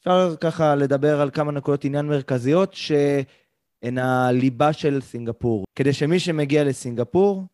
[0.00, 6.64] אפשר ככה לדבר על כמה נקודות עניין מרכזיות שהן הליבה של סינגפור, כדי שמי שמגיע
[6.64, 7.44] לסינגפור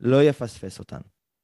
[0.00, 1.00] לא יפספס אותן.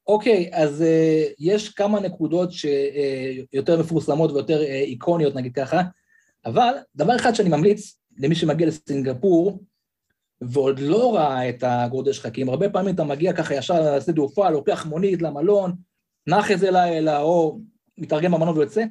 [0.07, 5.81] אוקיי, okay, אז uh, יש כמה נקודות שיותר uh, מפורסמות ויותר uh, איקוניות, נגיד ככה,
[6.45, 9.63] אבל דבר אחד שאני ממליץ למי שמגיע לסינגפור,
[10.41, 14.85] ועוד לא ראה את הגודל שחקים, הרבה פעמים אתה מגיע ככה ישר לשדה תעופה, לוקח
[14.85, 15.75] מונית למלון,
[16.27, 17.59] נח איזה לילה, או
[17.97, 18.83] מתרגם במלון ויוצא.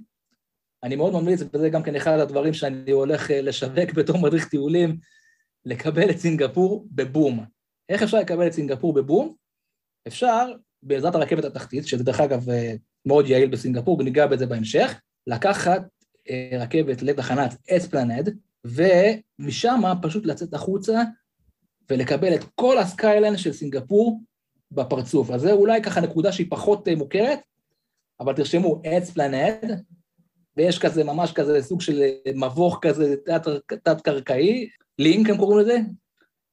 [0.83, 4.97] אני מאוד ממליץ, וזה גם כן אחד הדברים שאני הולך לשווק בתור מדריך טיולים,
[5.65, 7.45] לקבל את סינגפור בבום.
[7.89, 9.35] איך אפשר לקבל את סינגפור בבום?
[10.07, 12.47] אפשר, בעזרת הרכבת התחתית, שזה דרך אגב
[13.07, 15.83] מאוד יעיל בסינגפור, וניגע בזה בהמשך, לקחת
[16.53, 21.03] רכבת לתחנת אספלנד, ומשם פשוט לצאת החוצה
[21.91, 24.21] ולקבל את כל הסקיילן של סינגפור
[24.71, 25.31] בפרצוף.
[25.31, 27.39] אז זה אולי ככה נקודה שהיא פחות מוכרת,
[28.21, 29.83] אבל תרשמו אספלנד,
[30.57, 32.03] ויש כזה, ממש כזה סוג של
[32.35, 33.15] מבוך כזה
[33.83, 35.79] תת-קרקעי, לינק הם קוראים לזה,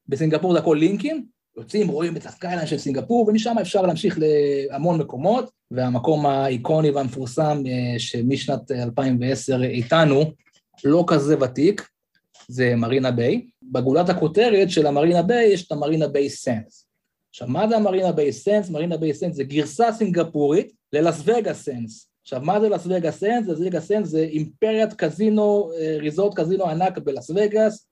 [0.08, 1.26] בסינגפור זה הכל לינקים,
[1.58, 7.63] יוצאים, רואים את ה skyline של סינגפור, ומשם אפשר להמשיך להמון מקומות, והמקום האיקוני והמפורסם
[7.68, 10.24] אה, שמשנת 2010 איתנו,
[10.84, 11.89] לא כזה ותיק,
[12.48, 13.48] זה מרינה ביי.
[13.63, 16.88] בגולת הכותרת של המרינה ביי יש את המרינה ביי סנדס.
[17.30, 18.69] עכשיו, מה זה המרינה ביי סנדס?
[18.70, 22.10] מרינה ביי סנדס זה גרסה סינגפורית ללאס וגאס סנדס.
[22.22, 23.48] עכשיו, מה זה לאס וגאס סנדס?
[23.48, 27.88] לאס וגאס סנדס זה אימפריית קזינו, אה, resort קזינו ענק בלאס וגאס,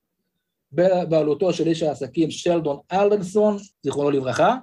[0.72, 4.58] בבעלותו של איש העסקים שלדון אדלסון, זיכרונו לברכה,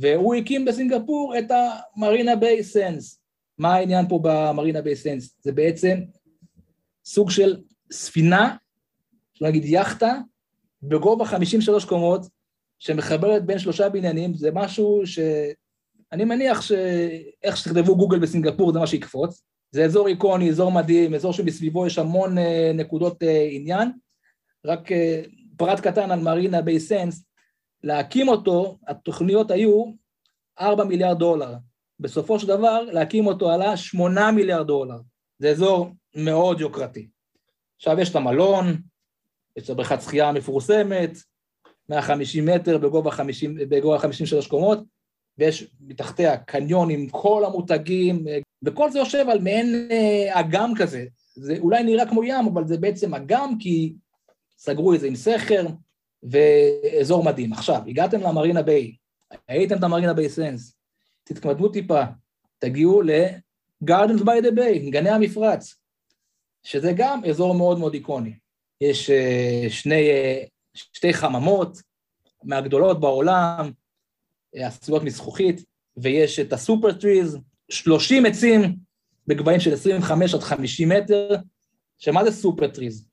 [0.00, 3.20] והוא הקים בסינגפור את המרינה ביי סנדס.
[3.58, 5.36] מה העניין פה במרינה ביי סנדס?
[5.40, 5.98] זה בעצם
[7.04, 7.56] סוג של
[7.92, 8.56] ספינה,
[9.32, 10.18] אפשר להגיד יאכטה,
[10.82, 12.26] בגובה 53 קומות,
[12.78, 19.42] שמחברת בין שלושה בניינים, זה משהו שאני מניח שאיך שתכתבו גוגל בסינגפור זה מה שיקפוץ.
[19.70, 23.92] זה אזור איקוני, אזור מדהים, אזור שמסביבו יש המון אה, נקודות אה, עניין,
[24.66, 25.22] רק אה,
[25.56, 27.24] פרט קטן על מרינה ביי סנס,
[27.82, 29.84] להקים אותו, התוכניות היו
[30.60, 31.54] 4 מיליארד דולר.
[32.00, 34.98] בסופו של דבר, להקים אותו עלה 8 מיליארד דולר.
[35.38, 37.08] זה אזור מאוד יוקרתי.
[37.76, 38.76] עכשיו יש את המלון,
[39.56, 41.18] יש את הבריכת שחייה המפורסמת,
[41.88, 44.78] 150 מטר בגובה, 50, בגובה 53 קומות,
[45.38, 48.24] ויש מתחתיה קניון עם כל המותגים,
[48.64, 51.04] וכל זה יושב על מעין אה, אגם כזה.
[51.34, 53.94] זה אולי נראה כמו ים, אבל זה בעצם אגם, כי
[54.64, 55.66] סגרו את זה עם סכר,
[56.22, 57.52] ואזור מדהים.
[57.52, 58.96] עכשיו, הגעתם למרינה ביי,
[59.48, 60.76] ראיתם את המרינה ביי סנדס,
[61.24, 62.02] תתקדמו טיפה,
[62.58, 65.74] תגיעו ל-Gardens by the Bay, גני המפרץ,
[66.62, 68.34] שזה גם אזור מאוד מאוד איקוני.
[68.80, 71.78] יש uh, שני, uh, שתי חממות
[72.42, 73.70] מהגדולות בעולם,
[74.54, 75.64] עשויות מזכוכית,
[75.96, 78.76] ויש את ה-Supertrees, 30 עצים
[79.26, 81.36] בגבהים של 25 עד 50 מטר,
[81.98, 83.08] שמה זה סופר טריז?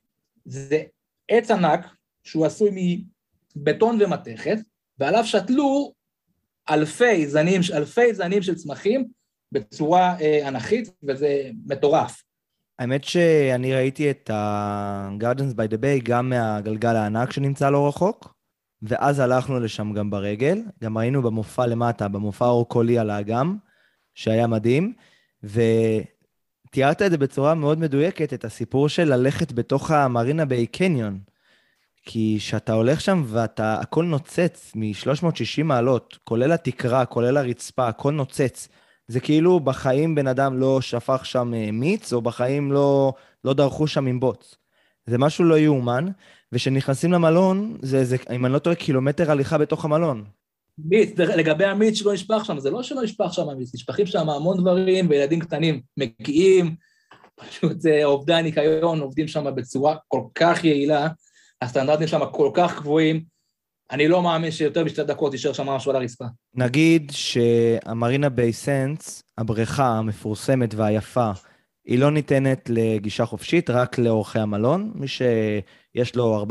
[0.45, 0.83] זה
[1.31, 3.03] עץ ענק שהוא עשוי
[3.55, 4.57] מבטון ומתכת,
[4.99, 5.93] ועליו שתלו
[6.69, 9.07] אלפי זנים, אלפי זנים של צמחים
[9.51, 12.23] בצורה אה, אנכית, וזה מטורף.
[12.79, 18.33] האמת שאני ראיתי את ה-Gardens by the Bay גם מהגלגל הענק שנמצא לא רחוק,
[18.81, 20.61] ואז הלכנו לשם גם ברגל.
[20.83, 23.57] גם היינו במופע למטה, במופע אורקולי על האגם,
[24.15, 24.93] שהיה מדהים,
[26.71, 31.19] ותיארת את זה בצורה מאוד מדויקת, את הסיפור של ללכת בתוך המרינה ביי קניון.
[32.05, 38.67] כי כשאתה הולך שם ואתה, הכל נוצץ מ-360 מעלות, כולל התקרה, כולל הרצפה, הכל נוצץ.
[39.07, 43.88] זה כאילו בחיים בן אדם לא שפך שם אה, מיץ, או בחיים לא, לא דרכו
[43.88, 44.55] שם עם בוץ.
[45.05, 46.05] זה משהו לא יאומן,
[46.51, 50.25] וכשנכנסים למלון, זה, זה, אם אני לא טועה, קילומטר הליכה בתוך המלון.
[50.77, 54.57] מיץ, לגבי המיץ שלא נשפך שם, זה לא שלא נשפך שם המיץ, נשפכים שם המון
[54.57, 56.75] דברים, וילדים קטנים מגיעים,
[57.36, 61.07] פשוט עובדי הניקיון עובדים שם בצורה כל כך יעילה,
[61.62, 63.23] הסטנדרטים שם כל כך גבוהים,
[63.91, 66.25] אני לא מאמין שיותר משתי דקות יישאר שם משהו על הרצפה.
[66.55, 71.31] נגיד שהמרינה בייסנס, הבריכה המפורסמת והיפה,
[71.86, 74.91] היא לא ניתנת לגישה חופשית, רק לאורחי המלון.
[74.95, 75.07] מי
[75.93, 76.45] שיש לו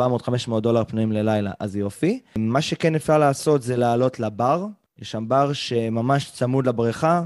[0.56, 2.20] 400-500 דולר פנויים ללילה, אז יופי.
[2.38, 4.66] מה שכן אפשר לעשות זה לעלות לבר.
[4.98, 7.22] יש שם בר שממש צמוד לבריכה,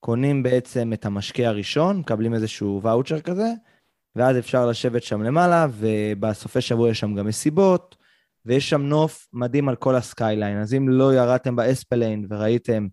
[0.00, 3.48] קונים בעצם את המשקה הראשון, מקבלים איזשהו ואוצ'ר כזה,
[4.16, 7.96] ואז אפשר לשבת שם למעלה, ובסופי שבוע יש שם גם מסיבות,
[8.46, 10.58] ויש שם נוף מדהים על כל ה-skyline.
[10.58, 12.86] אז אם לא ירדתם באספלנייד וראיתם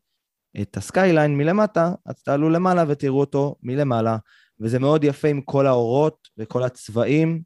[0.61, 4.17] את ה-skyline מלמטה, אז תעלו למעלה ותראו אותו מלמעלה,
[4.59, 7.41] וזה מאוד יפה עם כל האורות וכל הצבעים,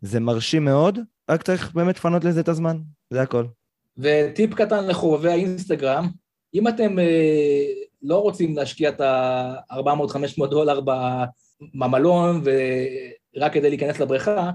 [0.00, 0.98] זה מרשים מאוד,
[1.30, 2.78] רק צריך באמת לפנות לזה את הזמן,
[3.10, 3.44] זה הכל.
[3.98, 6.08] וטיפ קטן לחובבי האינסטגרם,
[6.54, 7.64] אם אתם אה,
[8.02, 10.80] לא רוצים להשקיע את ה-400-500 דולר
[11.74, 14.50] במלון ורק כדי להיכנס לבריכה,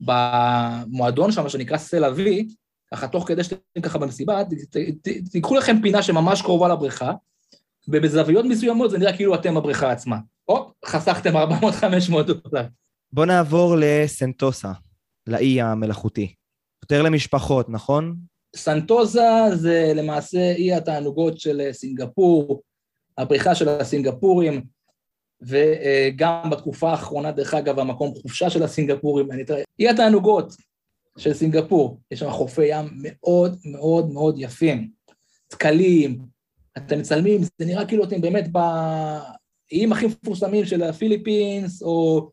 [0.00, 2.48] במועדון שם שנקרא סל אבי,
[2.92, 4.42] ככה תוך כדי שאתם ככה במסיבה,
[5.32, 7.12] תיקחו לכם פינה שממש קרובה לבריכה,
[7.88, 10.16] ובזוויות מסוימות זה נראה כאילו אתם הבריכה עצמה.
[10.48, 12.66] או, חסכתם 400-500 דולר.
[13.14, 14.72] בואו נעבור לסנטוסה,
[15.26, 16.34] לאי המלאכותי.
[16.82, 18.16] יותר למשפחות, נכון?
[18.56, 19.22] סנטוזה
[19.54, 22.62] זה למעשה אי התענוגות של סינגפור,
[23.18, 24.62] הבריכה של הסינגפורים,
[25.42, 30.54] וגם בתקופה האחרונה, דרך אגב, המקום חופשה של הסינגפורים, אני אתראה, אי התענוגות
[31.18, 34.90] של סינגפור, יש שם חופי ים מאוד מאוד מאוד יפים,
[35.48, 36.18] דקלים,
[36.76, 42.30] אתם מצלמים, זה נראה כאילו אתם באמת באיים הכי מפורסמים של הפיליפינס, או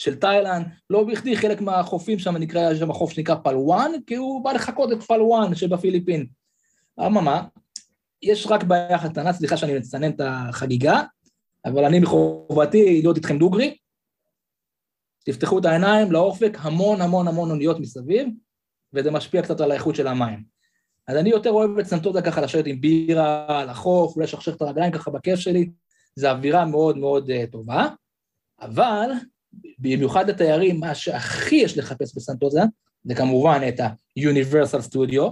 [0.00, 4.44] של תאילנד, לא בכדי חלק מהחופים שם נקרא, יש שם חוף שנקרא פלוואן, כי הוא
[4.44, 6.26] בא לחקות את פלוואן שבפיליפין.
[7.06, 7.42] אממה,
[8.22, 11.02] יש רק בעיה אחת קטנה, סליחה שאני מצנן את החגיגה,
[11.64, 13.76] אבל אני מחובתי להיות איתכם דוגרי.
[15.24, 18.28] תפתחו את העיניים לאופק, המון המון המון אוניות מסביב,
[18.92, 20.44] וזה משפיע קצת על האיכות של המים.
[21.08, 24.62] אז אני יותר אוהב את סנטוזה ככה לשבת עם בירה על החוף, אולי לשכשך את
[24.62, 25.70] הרגליים ככה בכיף שלי,
[26.16, 27.88] זו אווירה מאוד מאוד uh, טובה,
[28.60, 29.10] אבל
[29.78, 32.60] במיוחד לתיירים, מה שהכי יש לחפש בסנטוזה,
[33.04, 35.22] זה כמובן את ה-Universal Studio,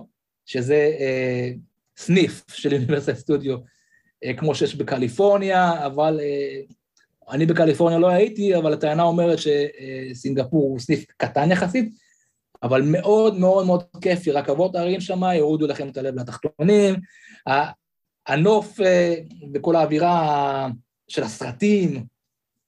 [0.47, 1.59] שזה uh,
[1.97, 3.57] סניף של Universal Studio,
[4.25, 6.75] uh, כמו שיש בקליפורניה, אבל uh,
[7.31, 11.93] אני בקליפורניה לא הייתי, אבל הטענה אומרת שסינגפור הוא סניף קטן יחסית,
[12.63, 16.95] אבל מאוד מאוד מאוד כיפי, רכבות הרים שם יורידו לכם את הלב לתחתונים,
[18.27, 18.81] הנוף
[19.55, 20.69] וכל האווירה
[21.09, 22.05] של הסרטים,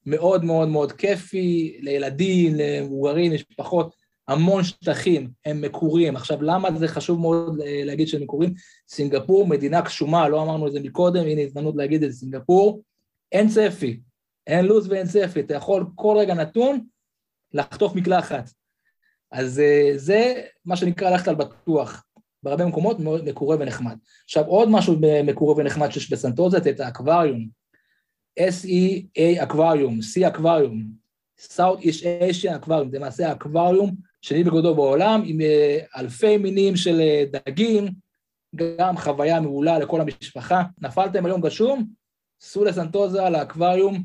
[0.06, 3.94] מאוד מאוד מאוד כיפי, לילדים, למבוגרים, משפחות,
[4.28, 6.16] המון שטחים, הם מקורים.
[6.16, 8.54] עכשיו, למה זה חשוב מאוד להגיד שהם מקורים?
[8.88, 12.82] סינגפור, מדינה קשומה, לא אמרנו את זה מקודם, הנה הזדמנות להגיד את זה, סינגפור,
[13.32, 14.00] אין צפי,
[14.46, 16.84] אין לו"ז ואין צפי, אתה יכול כל רגע נתון
[17.52, 18.50] לחטוף מקלחת.
[19.32, 19.62] אז
[19.96, 22.04] זה מה שנקרא ללכת על בטוח.
[22.42, 23.96] בהרבה מקומות מקורה ונחמד.
[24.24, 27.60] עכשיו, עוד משהו מקורה ונחמד שיש בסנטוזה, זה את האקווריום.
[28.48, 30.83] SEA אקווריום, C אקווריום,
[31.40, 37.00] South East Asia אקווריום, זה למעשה האקווריום שני בגודו בעולם, עם אה, אלפי מינים של
[37.00, 37.88] אה, דגים,
[38.57, 40.62] גם חוויה מעולה לכל המשפחה.
[40.81, 41.87] נפלתם היום גשום,
[42.40, 44.03] סעו לסנטוזה, לאקווריום,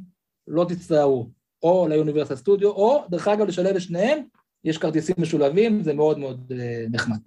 [0.48, 1.30] לא תצטערו,
[1.64, 4.20] או לאוניברסיטה סטודיו, או דרך אגב לשלב את שניהם,
[4.64, 6.56] יש כרטיסים משולבים, זה מאוד מאוד uh,
[6.92, 7.18] נחמד.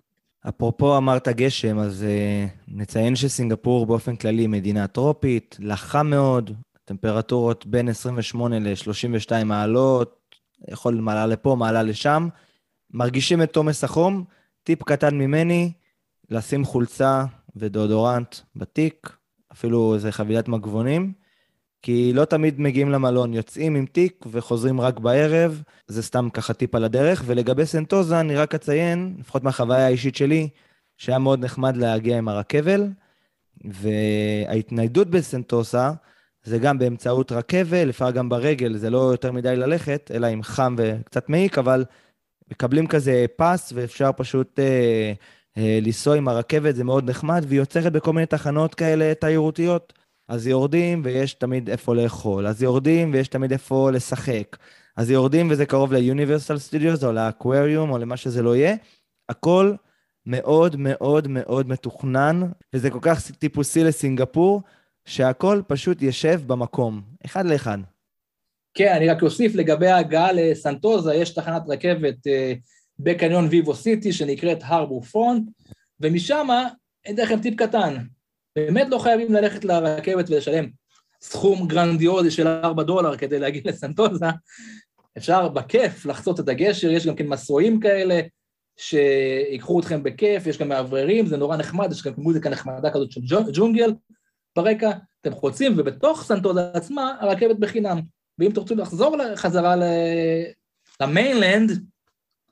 [0.48, 6.50] אפרופו אמרת גשם, אז uh, נציין שסינגפור באופן כללי מדינה טרופית, לחה מאוד,
[6.88, 10.36] טמפרטורות בין 28 ל-32 מעלות,
[10.68, 12.28] יכול מעלה לפה, מעלה לשם.
[12.90, 14.24] מרגישים את תומס החום,
[14.62, 15.72] טיפ קטן ממני,
[16.30, 17.24] לשים חולצה
[17.56, 19.12] ודאודורנט בתיק,
[19.52, 21.12] אפילו איזה חבילת מגבונים,
[21.82, 26.74] כי לא תמיד מגיעים למלון, יוצאים עם תיק וחוזרים רק בערב, זה סתם ככה טיפ
[26.74, 27.22] על הדרך.
[27.26, 30.48] ולגבי סנטוזה, אני רק אציין, לפחות מהחוויה האישית שלי,
[30.96, 32.88] שהיה מאוד נחמד להגיע עם הרכבל,
[33.64, 35.92] וההתניידות בסנטוסה,
[36.42, 40.74] זה גם באמצעות רכבל, לפעמים גם ברגל, זה לא יותר מדי ללכת, אלא עם חם
[40.78, 41.84] וקצת מעיק, אבל
[42.50, 45.12] מקבלים כזה פס ואפשר פשוט אה,
[45.56, 49.92] אה, לנסוע עם הרכבת, זה מאוד נחמד, והיא יוצרת בכל מיני תחנות כאלה תיירותיות.
[50.28, 54.56] אז יורדים ויש תמיד איפה לאכול, אז יורדים ויש תמיד איפה לשחק,
[54.96, 58.74] אז יורדים וזה קרוב ל-Universal Studios או לאקווריום או למה שזה לא יהיה,
[59.28, 59.72] הכל
[60.26, 62.40] מאוד מאוד מאוד מתוכנן,
[62.74, 64.62] וזה כל כך טיפוסי לסינגפור,
[65.08, 67.78] שהכל פשוט יושב במקום, אחד לאחד.
[68.74, 72.58] כן, אני רק אוסיף לגבי ההגעה לסנטוזה, יש תחנת רכבת uh,
[72.98, 75.48] בקניון ויבו סיטי שנקראת הרבור פרונט,
[76.00, 76.48] ומשם
[77.06, 77.96] אני אתן לכם טיפ קטן,
[78.56, 80.66] באמת לא חייבים ללכת לרכבת ולשלם
[81.20, 84.26] סכום גרנדיוזי של 4 דולר כדי להגיע לסנטוזה,
[85.18, 88.20] אפשר בכיף לחצות את הגשר, יש גם כן מסועים כאלה
[88.76, 93.20] שיקחו אתכם בכיף, יש גם מאווררים, זה נורא נחמד, יש גם מוזיקה נחמדה כזאת של
[93.52, 93.92] ג'ונגל
[94.58, 94.90] ברקע,
[95.20, 98.00] אתם חוצים, ובתוך סנטוזה עצמה הרכבת בחינם.
[98.38, 99.74] ואם תרצו לחזור חזרה
[101.00, 101.70] למיינלנד,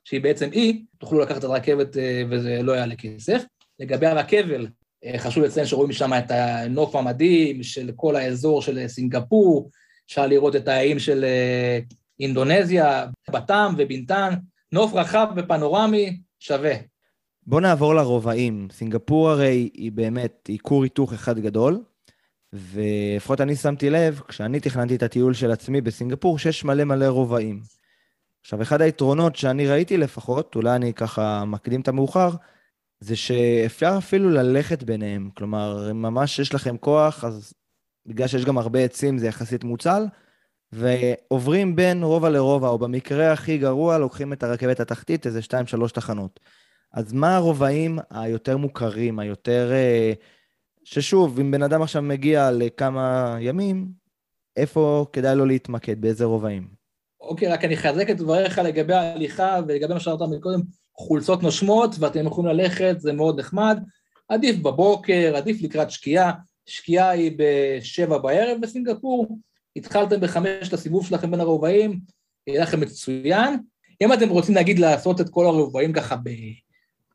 [0.03, 3.43] שהיא בעצם אי, תוכלו לקחת את הרכבת אה, וזה לא יעלה כסף.
[3.79, 4.67] לגבי הרכבל,
[5.05, 9.69] אה, חשוב לציין שרואים שם את הנוף המדהים של כל האזור של סינגפור,
[10.05, 11.79] אפשר לראות את האיים של אה,
[12.19, 14.33] אינדונזיה, בתם ובינתן,
[14.71, 16.73] נוף רחב ופנורמי, שווה.
[17.43, 18.67] בואו נעבור לרובעים.
[18.71, 21.83] סינגפור הרי היא באמת, היא כור היתוך אחד גדול,
[22.57, 27.61] ולפחות אני שמתי לב, כשאני תכננתי את הטיול של עצמי בסינגפור, שיש מלא מלא רובעים.
[28.41, 32.29] עכשיו, אחד היתרונות שאני ראיתי לפחות, אולי אני ככה מקדים את המאוחר,
[32.99, 35.29] זה שאפשר אפילו ללכת ביניהם.
[35.37, 37.53] כלומר, אם ממש יש לכם כוח, אז
[38.05, 40.05] בגלל שיש גם הרבה עצים זה יחסית מוצל,
[40.71, 45.91] ועוברים בין רובע לרובע, או במקרה הכי גרוע, לוקחים את הרכבת התחתית, איזה שתיים, שלוש
[45.91, 46.39] תחנות.
[46.93, 49.71] אז מה הרובעים היותר מוכרים, היותר...
[49.71, 50.13] אה,
[50.89, 53.87] ששוב, אם בן אדם עכשיו מגיע לכמה ימים,
[54.55, 56.67] איפה כדאי לו להתמקד, באיזה רובעים?
[57.21, 60.59] אוקיי, רק אני אחזק את דבריך לגבי ההליכה ולגבי מה שאמרת מקודם,
[60.93, 63.83] חולצות נושמות ואתם יכולים ללכת, זה מאוד נחמד.
[64.29, 66.31] עדיף בבוקר, עדיף לקראת שקיעה.
[66.65, 69.39] שקיעה היא בשבע בערב בסינגפור,
[69.75, 71.99] התחלתם בחמש את הסיבוב שלכם בין הרובעים,
[72.47, 73.57] יהיה לכם מצוין.
[74.01, 76.15] אם אתם רוצים להגיד לעשות את כל הרובעים ככה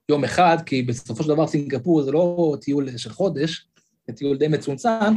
[0.09, 3.67] ביום אחד, כי בסופו של דבר סינגפור זה לא טיול של חודש,
[4.07, 5.15] זה טיול די מצומצם,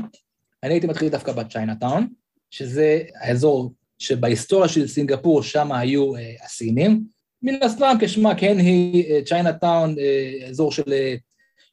[0.63, 2.08] אני הייתי מתחיל דווקא בצ'יינאטאון,
[2.52, 7.04] שזה האזור שבהיסטוריה של סינגפור שם היו אה, הסינים.
[7.41, 11.15] מן הסתם כשמה כן היא צ'יינאטאון, אה, אזור של אה,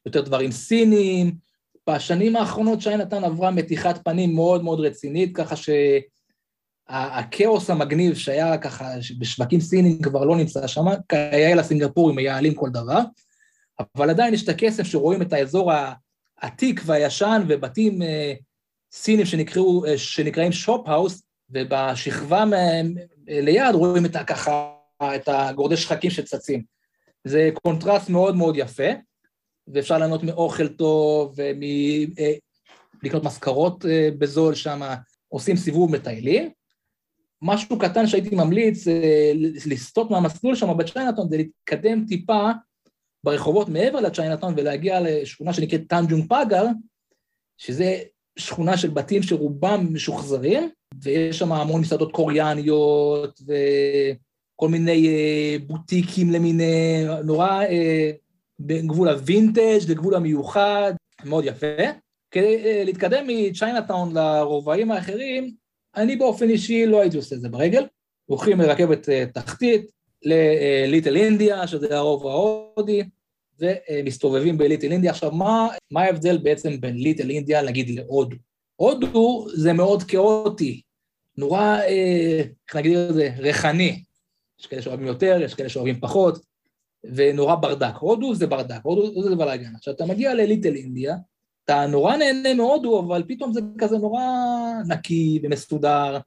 [0.07, 1.33] יותר דברים סינים,
[1.90, 5.57] בשנים האחרונות צ'יינאטאון עברה מתיחת פנים מאוד מאוד רצינית, ככה
[6.90, 13.01] שהכאוס המגניב שהיה ככה בשווקים סינים כבר לא נמצא שם, כיאה לסינגפורים מייעלים כל דבר,
[13.97, 15.73] אבל עדיין יש את הכסף שרואים את האזור
[16.38, 18.35] העתיק והישן ובתים אה,
[18.92, 22.45] סינים שנקראו, אה, שנקראים שופ-האוס, ובשכבה
[23.27, 26.62] ליד רואים את ככה, את הגורדי שחקים שצצים.
[27.25, 28.92] זה קונטרסט מאוד מאוד יפה.
[29.68, 34.81] ואפשר לענות מאוכל טוב, ומלקנות אה, משכרות אה, בזול שם,
[35.29, 36.51] עושים סיבוב מטיילים.
[37.42, 39.33] משהו קטן שהייתי ממליץ אה,
[39.66, 42.50] לסטות מהמסלול שם בצ'יינאטאון, זה להתקדם טיפה
[43.24, 46.66] ברחובות מעבר לצ'יינאטאון ולהגיע לשכונה שנקראת טנג'ונג פאגר,
[47.59, 47.98] שזה
[48.37, 50.70] שכונה של בתים שרובם משוחזרים,
[51.02, 55.09] ויש שם המון מסעדות קוריאניות וכל מיני
[55.66, 57.64] בוטיקים למיני, נורא
[58.61, 60.92] בגבול הווינטג' לגבול המיוחד,
[61.24, 61.66] מאוד יפה.
[62.31, 65.55] כדי אה, להתקדם מצ'יינאטאון לרובעים האחרים,
[65.96, 67.87] אני באופן אישי לא הייתי עושה את זה ברגל.
[68.24, 69.90] הולכים לרכבת אה, תחתית
[70.22, 73.02] לליטל אינדיה, שזה הרוב ההודי,
[73.59, 75.11] ומסתובבים בליטל אינדיה.
[75.11, 78.37] עכשיו, מה, מה ההבדל בעצם בין ליטל אינדיה, נגיד, להודו?
[78.76, 80.81] הודו זה מאוד כאוטי,
[81.37, 84.02] נורא, אה, איך נגיד את זה, ריחני.
[84.61, 86.52] יש כאלה שאוהבים יותר, יש כאלה שאוהבים פחות.
[87.05, 87.94] ונורא ברדק.
[88.00, 89.74] הודו זה ברדק, הודו זה בלאגן.
[89.76, 91.16] עכשיו, אתה מגיע לליטל אינדיה,
[91.64, 94.22] אתה נורא נהנה מהודו, אבל פתאום זה כזה נורא
[94.88, 96.18] נקי ומסודר.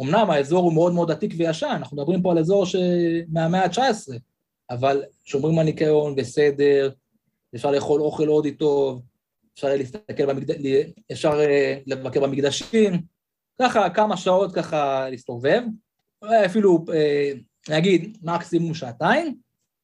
[0.00, 2.64] אמנם האזור הוא מאוד מאוד עתיק וישן, אנחנו מדברים פה על אזור
[3.28, 4.12] מהמאה ה-19,
[4.70, 6.90] אבל שומרים על ניקיון וסדר,
[7.54, 9.02] אפשר לאכול אוכל הודי טוב,
[9.54, 10.54] אפשר להסתכל במקד...
[11.12, 13.02] אפשר אה, לבקר במקדשים,
[13.62, 15.62] ככה כמה שעות ככה להסתובב,
[16.24, 17.32] אפילו, אה,
[17.68, 19.36] נגיד, מקסימום שעתיים,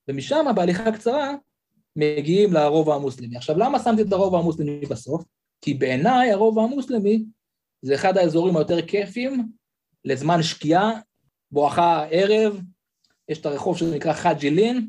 [0.08, 1.34] ומשם בהליכה קצרה
[1.96, 3.36] מגיעים לרובע המוסלמי.
[3.36, 5.24] עכשיו, למה שמתי את הרובע המוסלמי בסוף?
[5.60, 7.24] כי בעיניי הרובע המוסלמי
[7.82, 9.48] זה אחד האזורים היותר כיפים
[10.04, 11.00] לזמן שקיעה,
[11.50, 12.60] בואכה ערב,
[13.28, 14.88] יש את הרחוב שנקרא חאג'ילין,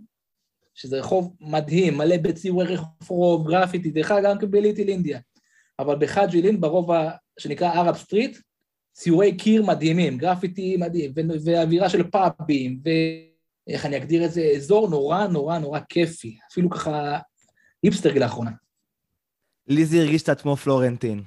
[0.76, 5.20] שזה רחוב מדהים, מלא בציורי רחוב, גרפיטי, דרך אגב גם בליטיל אינדיה.
[5.80, 8.38] אבל בחאג'ילין, ברובע שנקרא ערב סטריט,
[8.94, 11.12] ציורי קיר מדהימים, גרפיטי מדהים,
[11.46, 12.90] ואווירה של פאבים, ו...
[13.70, 17.20] איך אני אגדיר את זה, אזור נורא נורא נורא כיפי, אפילו ככה
[17.84, 18.52] היפסטרי לאחרונה.
[19.68, 21.24] לי זה הרגיש את עצמו פלורנטין.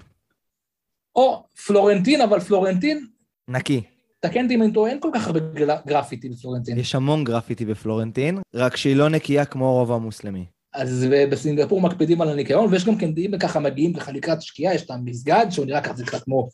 [1.16, 3.06] או, פלורנטין, אבל פלורנטין...
[3.48, 3.82] נקי.
[4.20, 5.40] תקן אותי אם אני טועה, אין כל כך הרבה
[5.86, 6.78] גרפיטי בפלורנטין.
[6.78, 10.44] יש המון גרפיטי בפלורנטין, רק שהיא לא נקייה כמו הרובע המוסלמי.
[10.74, 14.82] אז בסינגפור מקפידים על הניקיון, ויש גם כן, אם ככה מגיעים ככה לקראת שקיעה, יש
[14.82, 16.48] את המסגד, שהוא נראה ככה קצת כמו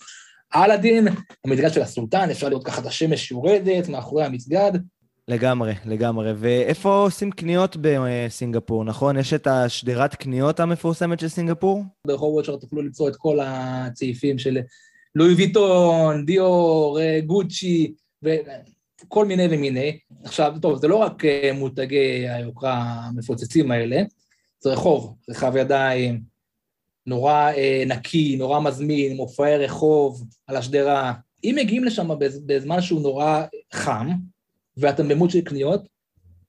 [0.54, 1.08] אלאדין,
[1.44, 4.72] המסגד של הסולטן, אפשר לראות ככה את השמש יורדת מאחורי המסגד,
[5.28, 6.32] לגמרי, לגמרי.
[6.36, 9.18] ואיפה עושים קניות בסינגפור, נכון?
[9.18, 11.84] יש את השדרת קניות המפורסמת של סינגפור?
[12.06, 14.58] ברחוב וואטשר תוכלו למצוא את כל הצעיפים של
[15.14, 19.98] לואי ויטון, דיור, גוצ'י, וכל מיני ומיני.
[20.24, 24.02] עכשיו, טוב, זה לא רק אה, מותגי היוקרה המפוצצים האלה,
[24.60, 26.22] זה רחוב, רחב ידיים,
[27.06, 31.12] נורא אה, נקי, נורא מזמין, מופעי רחוב על השדרה.
[31.44, 32.08] אם מגיעים לשם
[32.46, 34.10] בזמן שהוא נורא חם,
[34.76, 35.88] ואתם במות של קניות,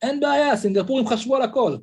[0.01, 1.77] אין בעיה, סינגפורים חשבו על הכל.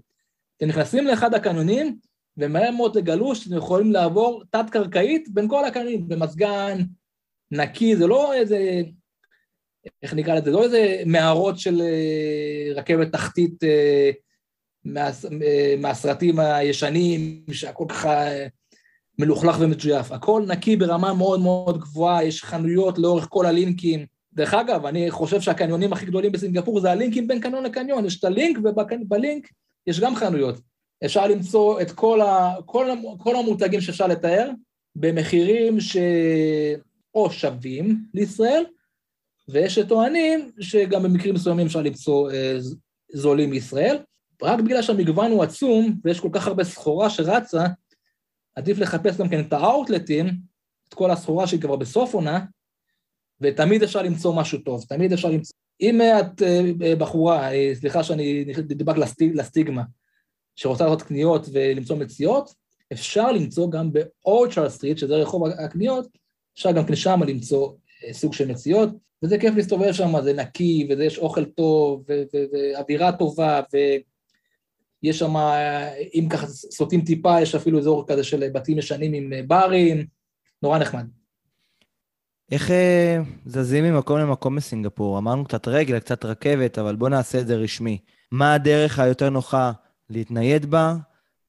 [0.56, 1.98] אתם נכנסים לאחד הקניונים,
[2.36, 6.78] ומהר מאוד תגלו שאתם יכולים לעבור תת-קרקעית בין כל הקניונים, במזגן,
[7.50, 8.82] נקי, זה לא איזה,
[10.02, 14.10] איך נקרא לזה, לא איזה מערות של אה, רכבת תחתית אה,
[14.84, 15.10] מה,
[15.42, 18.24] אה, מהסרטים הישנים, שהכל ככה
[19.18, 20.12] מלוכלך ומג'ויף.
[20.12, 24.06] הכל נקי ברמה מאוד מאוד גבוהה, יש חנויות לאורך כל הלינקים.
[24.34, 28.24] דרך אגב, אני חושב שהקניונים הכי גדולים בסינגפור זה הלינקים בין קניון לקניון, יש את
[28.24, 29.48] הלינק ובלינק
[29.86, 30.60] יש גם חנויות.
[31.04, 34.50] אפשר למצוא את כל, ה, כל, כל המותגים שאפשר לתאר
[34.96, 38.64] במחירים שאו שווים לישראל,
[39.48, 42.58] ויש שטוענים שגם במקרים מסוימים אפשר למצוא אה,
[43.12, 43.98] זולים לישראל.
[44.42, 47.66] רק בגלל שהמגוון הוא עצום ויש כל כך הרבה סחורה שרצה,
[48.54, 50.26] עדיף לחפש גם כן את האאוטלטים,
[50.88, 52.44] את כל הסחורה שהיא כבר בסוף עונה,
[53.44, 55.54] ותמיד אפשר למצוא משהו טוב, תמיד אפשר למצוא...
[55.80, 59.82] אם את אה, בחורה, אה, סליחה שאני נדבק לסטיג, לסטיגמה,
[60.56, 62.54] שרוצה לעשות קניות ולמצוא מציאות,
[62.92, 66.08] אפשר למצוא גם באורצ'ר סטריט, שזה רחוב הקניות,
[66.54, 67.72] אפשר גם כן שם למצוא
[68.04, 68.88] אה, סוג של מציאות,
[69.22, 72.04] וזה כיף להסתובב שם, זה נקי, ויש אוכל טוב,
[72.52, 73.60] ואווירה טובה,
[75.02, 75.36] ויש שם,
[76.14, 80.06] אם ככה סוטים טיפה, יש אפילו אזור כזה של בתים ישנים עם ברים,
[80.62, 81.04] נורא נחמד.
[82.50, 85.18] איך אה, זזים ממקום למקום בסינגפור?
[85.18, 87.98] אמרנו קצת רגל, קצת רכבת, אבל בואו נעשה את זה רשמי.
[88.32, 89.72] מה הדרך היותר נוחה
[90.10, 90.94] להתנייד בה,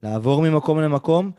[0.03, 1.31] לעבור ממקום למקום?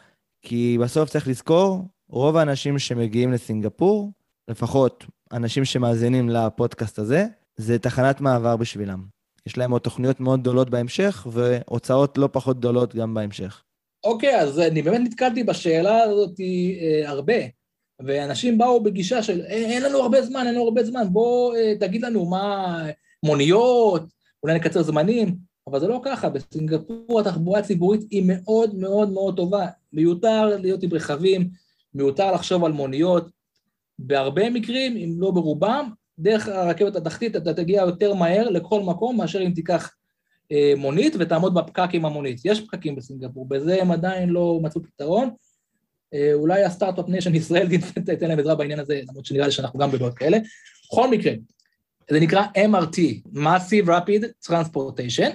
[0.42, 4.12] כי בסוף צריך לזכור, רוב האנשים שמגיעים לסינגפור,
[4.48, 7.26] לפחות אנשים שמאזינים לפודקאסט הזה,
[7.56, 9.04] זה תחנת מעבר בשבילם.
[9.46, 13.62] יש להם עוד תוכניות מאוד גדולות בהמשך, והוצאות לא פחות גדולות גם בהמשך.
[14.04, 17.55] אוקיי, okay, אז אני באמת נתקלתי בשאלה הזאת אה, הרבה.
[18.00, 22.02] ואנשים באו בגישה של אין לנו הרבה זמן, אין לנו הרבה זמן, בוא אה, תגיד
[22.02, 22.78] לנו מה,
[23.22, 24.02] מוניות,
[24.42, 25.36] אולי נקצר זמנים,
[25.66, 30.90] אבל זה לא ככה, בסינגפור התחבורה הציבורית היא מאוד מאוד מאוד טובה, מיותר להיות עם
[30.92, 31.48] רכבים,
[31.94, 33.30] מיותר לחשוב על מוניות,
[33.98, 39.42] בהרבה מקרים, אם לא ברובם, דרך הרכבת התחתית אתה תגיע יותר מהר לכל מקום מאשר
[39.42, 39.94] אם תיקח
[40.52, 42.40] אה, מונית ותעמוד בפקק עם המונית.
[42.44, 45.34] יש פקקים בסינגפור, בזה הם עדיין לא מצאו פתרון, אה,
[46.32, 47.68] אולי ה-startup nation ישראל
[48.06, 50.38] תיתן להם עזרה בעניין הזה, למרות שנראה לי שאנחנו גם בבעיות כאלה.
[50.86, 51.32] בכל מקרה,
[52.10, 52.98] זה נקרא MRT,
[53.34, 55.30] Massive Rapid Transportation,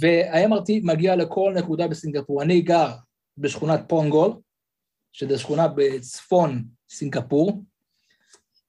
[0.00, 2.42] וה-MRT מגיע לכל נקודה בסינגפור.
[2.42, 2.90] אני גר
[3.38, 4.32] בשכונת פונגול,
[5.12, 7.62] שזו שכונה בצפון סינגפור,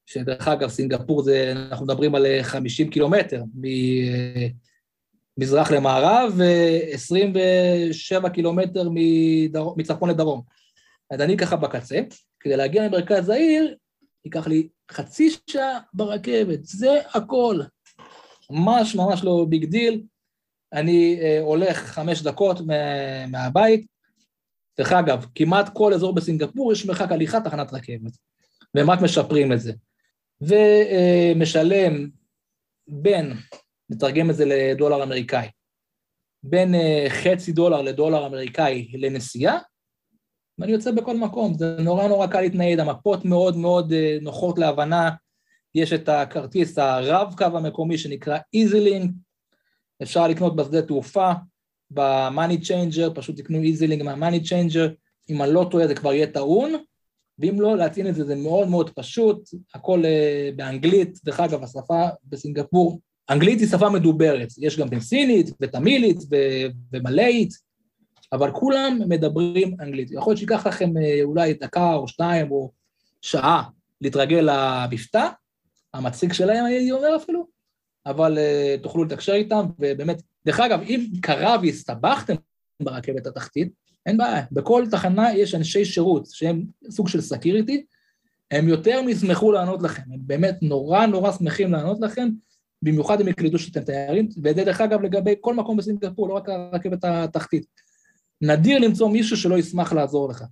[0.06, 3.42] שדרך אגב, סינגפור זה, אנחנו מדברים על 50 קילומטר
[5.38, 8.88] ממזרח למערב, ו-27 קילומטר
[9.76, 10.42] מצפון לדרום.
[11.14, 12.00] אז אני ככה בקצה,
[12.40, 13.76] כדי להגיע למרכז העיר,
[14.24, 17.60] ייקח לי חצי שעה ברכבת, זה הכל.
[18.50, 20.02] ממש ממש לא big deal.
[20.72, 22.58] אני אה, הולך חמש דקות
[23.28, 23.86] מהבית.
[24.78, 28.12] דרך אגב, כמעט כל אזור בסינגפור יש מרחק הליכה תחנת רכבת,
[28.74, 29.72] והם רק משפרים את זה.
[30.40, 32.08] ומשלם
[32.88, 33.32] בין,
[33.90, 35.48] נתרגם את זה לדולר אמריקאי,
[36.42, 39.58] בין אה, חצי דולר לדולר אמריקאי לנסיעה,
[40.58, 45.10] ואני יוצא בכל מקום, זה נורא נורא קל להתנייד, המפות מאוד מאוד אה, נוחות להבנה,
[45.74, 49.08] יש את הכרטיס הרב-קו המקומי שנקרא EasyLink,
[50.02, 51.32] אפשר לקנות בשדה תעופה,
[51.90, 54.90] ב-Money Changer, פשוט תקנו EasyLink מה-Money Changer,
[55.30, 56.72] אם אני לא טועה זה כבר יהיה טעון,
[57.38, 62.06] ואם לא, להטעין את זה זה מאוד מאוד פשוט, הכל uh, באנגלית, דרך אגב, השפה
[62.24, 63.00] בסינגפור,
[63.30, 66.18] אנגלית היא שפה מדוברת, יש גם בסינית ותמילית
[66.92, 67.50] ומלאית,
[68.34, 70.08] אבל כולם מדברים אנגלית.
[70.10, 72.70] יכול להיות שייקח לכם אה, אולי דקה או שתיים או
[73.22, 73.62] שעה
[74.00, 75.28] להתרגל למבטא,
[75.94, 77.46] המציג שלהם הייתי אומר אפילו,
[78.06, 82.34] אבל uh, תוכלו לתקשר איתם, ובאמת, דרך אגב, אם קרה והסתבכתם
[82.82, 83.72] ברכבת התחתית,
[84.06, 87.84] אין בעיה, בכל תחנה יש אנשי שירות שהם סוג של סקיריטי,
[88.50, 92.28] הם יותר משמחו לענות לכם, הם באמת נורא נורא שמחים לענות לכם,
[92.82, 97.04] במיוחד אם יקלטו שאתם תיירים, וזה דרך אגב לגבי כל מקום בסינגפור, לא רק הרכבת
[97.04, 97.66] התחתית.
[98.46, 100.44] נדיר למצוא מישהו שלא ישמח לעזור לך.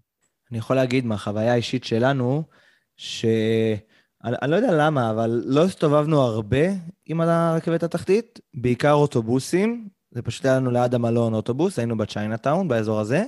[0.51, 2.43] אני יכול להגיד מהחוויה האישית שלנו,
[4.25, 6.67] אני, אני לא יודע למה, אבל לא הסתובבנו הרבה
[7.07, 9.89] עם הרכבת התחתית, בעיקר אוטובוסים.
[10.11, 13.25] זה פשוט היה לנו ליד המלון אוטובוס, היינו בצ'יינאטאון, באזור הזה.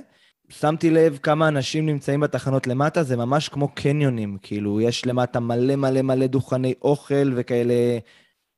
[0.49, 5.75] שמתי לב כמה אנשים נמצאים בתחנות למטה, זה ממש כמו קניונים, כאילו, יש למטה מלא
[5.75, 7.73] מלא מלא דוכני אוכל וכאלה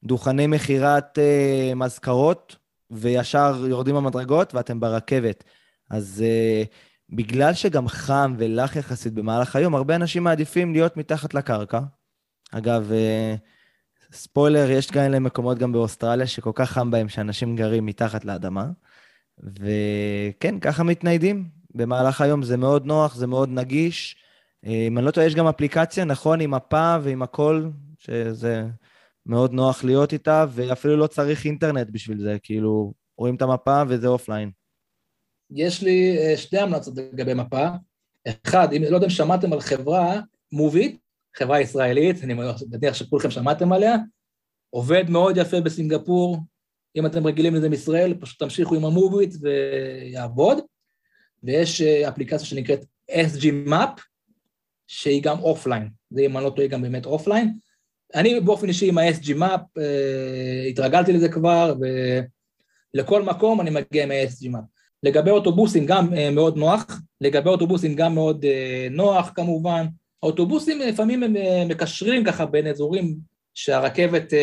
[0.04, 2.56] דוכני מכירת אה, מזכרות,
[2.92, 5.44] וישר יורדים במדרגות ואתם ברכבת.
[5.90, 6.64] אז אה,
[7.10, 11.80] בגלל שגם חם ולח יחסית במהלך היום, הרבה אנשים מעדיפים להיות מתחת לקרקע.
[12.52, 13.36] אגב, אה,
[14.12, 18.68] ספוילר, יש כאלה מקומות גם באוסטרליה שכל כך חם בהם שאנשים גרים מתחת לאדמה.
[19.40, 21.50] וכן, ככה מתניידים.
[21.76, 24.16] במהלך היום זה מאוד נוח, זה מאוד נגיש.
[24.66, 28.68] אה, אם אני לא טועה, יש גם אפליקציה, נכון, עם מפה ועם הכל, שזה
[29.26, 34.08] מאוד נוח להיות איתה, ואפילו לא צריך אינטרנט בשביל זה, כאילו, רואים את המפה וזה
[34.08, 34.52] אופליין.
[35.52, 37.68] יש לי אה, שתי המלצות לגבי מפה.
[38.28, 40.22] אחד, אם לא יודע אם שמעתם על חברה
[40.52, 40.98] מובית,
[41.36, 43.96] חברה ישראלית, אני מניח שכולכם שמעתם עליה,
[44.70, 46.38] עובד מאוד יפה בסינגפור,
[46.96, 50.58] אם אתם רגילים לזה מישראל, פשוט תמשיכו עם המובית ויעבוד.
[51.44, 54.02] ויש אה, אפליקציה שנקראת SG Map,
[54.88, 57.58] שהיא גם offline, זה אם אני לא טועה גם באמת offline.
[58.16, 61.76] אני באופן אישי עם ה-SG Map, אה, התרגלתי לזה כבר,
[62.94, 64.77] ולכל מקום אני מגיע עם ה-SG Map.
[65.04, 66.86] לגבי אוטובוסים גם אה, מאוד נוח,
[67.22, 68.46] לגבי אוטובוסים גם מאוד
[68.92, 69.86] נוח כמובן.
[70.24, 71.36] האוטובוסים לפעמים הם
[71.68, 73.18] מקשרים ככה בין אזורים
[73.54, 74.34] שהרכבת,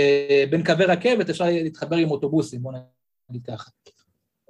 [0.50, 2.72] בין קווי רכבת אפשר להתחבר עם אוטובוסים, בוא
[3.30, 3.70] נגיד ככה.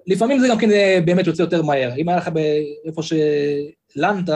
[0.07, 1.97] לפעמים זה גם כן אה, באמת יוצא יותר מהר.
[1.97, 4.29] אם היה לך באיפה שלנת,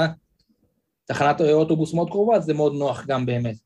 [1.04, 3.56] תחנת אוטובוס מאוד קרובה, זה מאוד נוח גם באמת.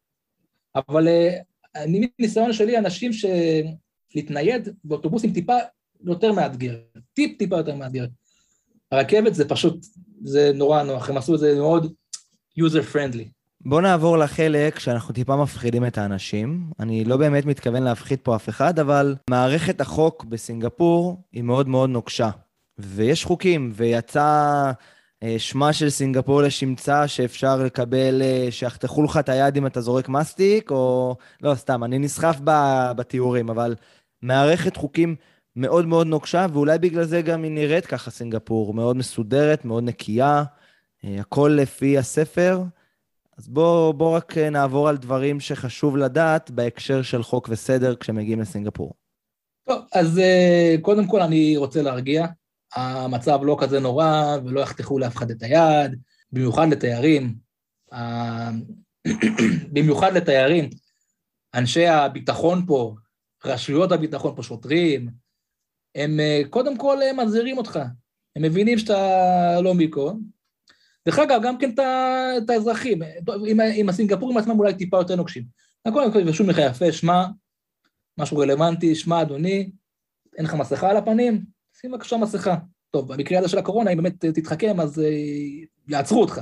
[0.77, 1.39] אבל אה,
[1.77, 5.57] אני, מניסיון שלי, אנשים שלהתנייד באוטובוסים טיפה
[6.05, 6.77] יותר מאתגר,
[7.15, 8.07] טיפ-טיפה יותר מאתגר.
[8.93, 9.87] הרכבת זה פשוט,
[10.25, 11.93] זה נורא נוח, הם עשו את זה מאוד
[12.59, 13.29] user friendly.
[13.65, 16.71] בואו נעבור לחלק שאנחנו טיפה מפחידים את האנשים.
[16.81, 21.91] אני לא באמת מתכוון להפחיד פה אף אחד, אבל מערכת החוק בסינגפור היא מאוד מאוד
[21.91, 22.31] נוקשה.
[22.79, 24.73] ויש חוקים, ויצא
[25.23, 30.09] אה, שמה של סינגפור לשמצה שאפשר לקבל, אה, שיחתכו לך את היד אם אתה זורק
[30.09, 31.17] מסטיק, או...
[31.43, 32.37] לא, סתם, אני נסחף
[32.97, 33.75] בתיאורים, אבל
[34.23, 35.17] מערכת חוקים
[35.57, 40.45] מאוד מאוד נוקשה, ואולי בגלל זה גם היא נראית ככה סינגפור, מאוד מסודרת, מאוד נקייה,
[41.05, 42.63] אה, הכל לפי הספר.
[43.39, 48.41] אז בואו בוא רק אה, נעבור על דברים שחשוב לדעת בהקשר של חוק וסדר כשמגיעים
[48.41, 48.95] לסינגפור.
[49.69, 52.27] טוב, אז אה, קודם כל אני רוצה להרגיע,
[52.75, 56.01] המצב לא כזה נורא ולא יחתכו לאף אחד את היד,
[56.33, 57.35] במיוחד לתיירים.
[59.73, 60.71] במיוחד לתיירים,
[61.55, 62.95] אנשי הביטחון פה,
[63.45, 65.09] רשויות הביטחון פה, שוטרים,
[65.95, 67.81] הם אה, קודם כל מזהירים אותך.
[68.37, 70.13] הם מבינים שאתה לא מיקו,
[71.07, 71.71] דרך אגב, גם כן
[72.45, 73.03] את האזרחים,
[73.47, 75.45] עם, עם הסינגפורים עצמם אולי טיפה יותר נוקשים.
[75.93, 77.25] קודם כל יבשו ממך יפה, שמע,
[78.19, 79.71] משהו רלוונטי, שמע אדוני,
[80.37, 81.45] אין לך מסכה על הפנים,
[81.81, 82.57] שים בבקשה מסכה.
[82.91, 85.03] טוב, במקרה הזה של הקורונה, אם באמת תתחכם, אז uh,
[85.89, 86.41] יעצרו אותך.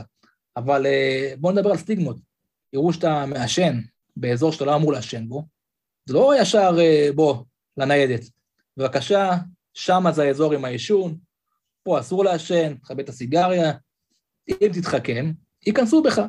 [0.57, 2.17] אבל uh, בוא נדבר על סטיגמות.
[2.73, 3.81] יראו שאתה מעשן
[4.17, 5.45] באזור שאתה לא אמור לעשן בו,
[6.07, 6.79] זה לא ישר
[7.15, 7.45] בוא,
[7.77, 8.40] לניידת.
[8.81, 9.31] בבקשה,
[9.75, 11.17] שמה זה האזור עם העישון,
[11.83, 13.73] פה אסור לעשן, תכבד את הסיגריה,
[14.49, 15.33] אם תתחכם,
[15.67, 16.21] ייכנסו בך.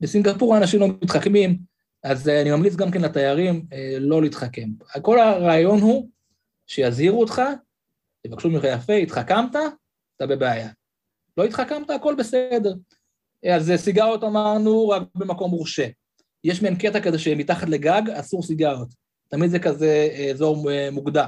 [0.00, 1.58] בסינגפור האנשים לא מתחכמים,
[2.02, 4.68] אז אה, אני ממליץ גם כן לתיירים אה, לא להתחכם.
[5.02, 6.08] כל הרעיון הוא
[6.66, 7.42] שיזהירו אותך,
[8.26, 9.56] יבקשו ממך יפה, התחכמת,
[10.16, 10.68] אתה בבעיה.
[11.36, 12.74] לא התחכמת, הכל בסדר.
[13.52, 15.86] אז אה, סיגרות אמרנו רק במקום מורשה.
[16.44, 18.88] יש מעין קטע כזה שמתחת לגג אסור סיגרות.
[19.28, 21.26] תמיד זה כזה אזור מוגדר.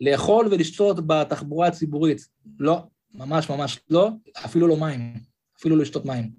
[0.00, 2.28] לאכול ולשתות בתחבורה הציבורית,
[2.58, 2.82] לא,
[3.14, 4.10] ממש ממש לא,
[4.44, 5.14] אפילו לא מים.
[5.58, 6.30] אפילו לשתות מים.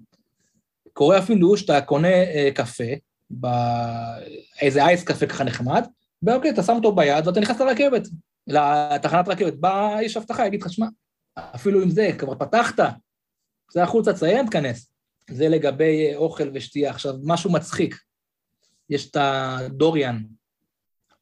[0.92, 2.84] קורה אפילו שאתה קונה אה, קפה,
[4.60, 5.86] איזה אייס קפה ככה נחמד,
[6.22, 8.08] ואוקיי, אתה שם אותו ביד ואתה נכנס לרכבת,
[8.46, 9.54] לתחנת רכבת.
[9.54, 10.86] בא איש אבטחה, יגיד לך, שמע,
[11.38, 12.80] אפילו עם זה, כבר פתחת,
[13.72, 14.92] זה החוצה, תסיים, תכנס.
[15.30, 16.90] זה לגבי אה, אוכל ושתייה.
[16.90, 17.96] עכשיו, משהו מצחיק.
[18.90, 20.22] יש את הדוריאן,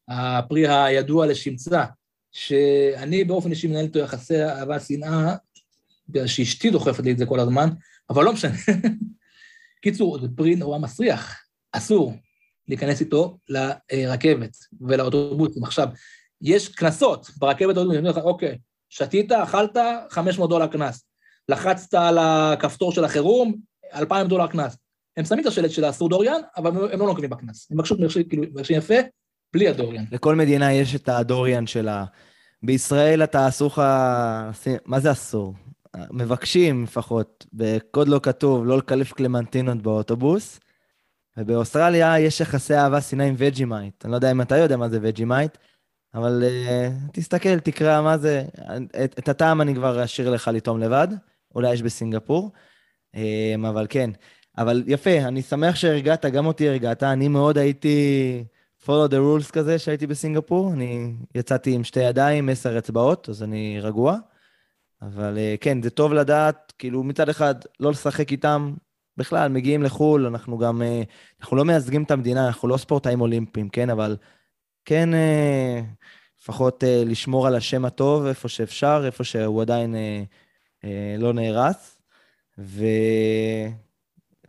[0.09, 1.84] הפרי הידוע לשמצה,
[2.32, 5.36] שאני באופן אישי מנהל איתו יחסי אהבה שנאה
[6.08, 7.68] בגלל שאשתי דוחפת לי את זה כל הזמן,
[8.10, 8.56] אבל לא משנה.
[9.82, 12.14] קיצור, זה פרי נורא מסריח, אסור
[12.68, 15.64] להיכנס איתו לרכבת ולאוטובוסים.
[15.64, 15.88] עכשיו,
[16.42, 18.58] יש קנסות ברכבת אני אומר לך, אוקיי,
[18.88, 19.76] שתית, אכלת,
[20.10, 21.04] 500 דולר קנס.
[21.48, 23.54] לחצת על הכפתור של החירום,
[23.94, 24.76] 2,000 דולר קנס.
[25.16, 27.68] הם שמים את השלט של האסור דוריאן, אבל הם לא נוקבים בקנס.
[27.70, 28.94] הם מרשים כאילו, יפה,
[29.53, 30.05] בלי הדוריאן.
[30.12, 32.05] לכל מדינה יש את הדוריאן שלה.
[32.62, 33.82] בישראל אתה אסור לך...
[34.86, 35.55] מה זה אסור?
[36.11, 40.61] מבקשים לפחות, בקוד לא כתוב, לא לקלף קלמנטינות באוטובוס,
[41.36, 44.05] ובאוסטרליה יש יחסי אהבה שנאה עם וג'ימייט.
[44.05, 45.59] אני לא יודע אם אתה יודע מה זה וג'ימייט,
[46.14, 48.44] אבל uh, תסתכל, תקרא מה זה.
[49.05, 51.09] את, את הטעם אני כבר אשאיר לך לטעום לבד,
[51.55, 52.51] אולי יש בסינגפור,
[53.16, 53.18] um,
[53.68, 54.11] אבל כן.
[54.59, 57.03] אבל יפה, אני שמח שהרגעת, גם אותי הרגעת.
[57.03, 58.44] אני מאוד הייתי
[58.84, 60.72] follow the rules כזה שהייתי בסינגפור.
[60.72, 64.16] אני יצאתי עם שתי ידיים, עשר אצבעות, אז אני רגוע.
[65.02, 68.74] אבל uh, כן, זה טוב לדעת, כאילו מצד אחד לא לשחק איתם,
[69.16, 70.84] בכלל, מגיעים לחו"ל, אנחנו גם, uh,
[71.40, 73.90] אנחנו לא מייצגים את המדינה, אנחנו לא ספורטאים אולימפיים, כן?
[73.90, 74.16] אבל
[74.84, 75.16] כן, uh,
[76.42, 79.94] לפחות לשמור על השם הטוב איפה שאפשר, איפה שהוא עדיין
[81.18, 81.98] לא נהרס.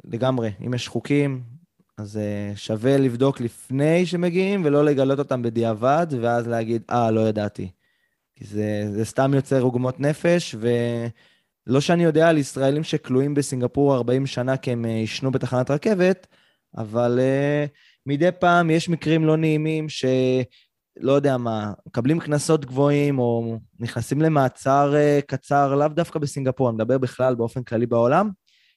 [0.05, 1.43] ולגמרי, אם יש חוקים,
[1.99, 7.71] אז uh, שווה לבדוק לפני שמגיעים, ולא לגלות אותם בדיעבד, ואז להגיד, אה, לא ידעתי.
[8.35, 14.25] כי זה, זה סתם יוצר עוגמות נפש, ולא שאני יודע על ישראלים שכלואים בסינגפור 40
[14.27, 16.27] שנה כי הם עישנו בתחנת רכבת,
[16.77, 17.69] אבל uh,
[18.05, 20.05] מדי פעם יש מקרים לא נעימים ש...
[20.97, 26.75] לא יודע מה, מקבלים קנסות גבוהים או נכנסים למעצר uh, קצר, לאו דווקא בסינגפור, אני
[26.75, 28.29] מדבר בכלל באופן כללי בעולם,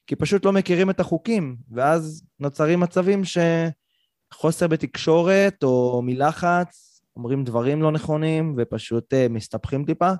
[0.07, 7.81] כי פשוט לא מכירים את החוקים, ואז נוצרים מצבים שחוסר בתקשורת או מלחץ אומרים דברים
[7.81, 10.11] לא נכונים ופשוט uh, מסתבכים טיפה,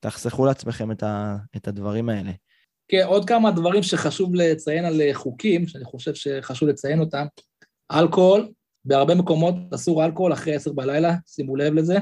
[0.00, 2.30] תחסכו לעצמכם את, ה, את הדברים האלה.
[2.88, 7.26] כן, עוד כמה דברים שחשוב לציין על אה, חוקים, שאני חושב שחשוב לציין אותם.
[7.92, 8.48] אלכוהול,
[8.84, 11.98] בהרבה מקומות אסור אלכוהול אחרי עשר בלילה, שימו לב לזה.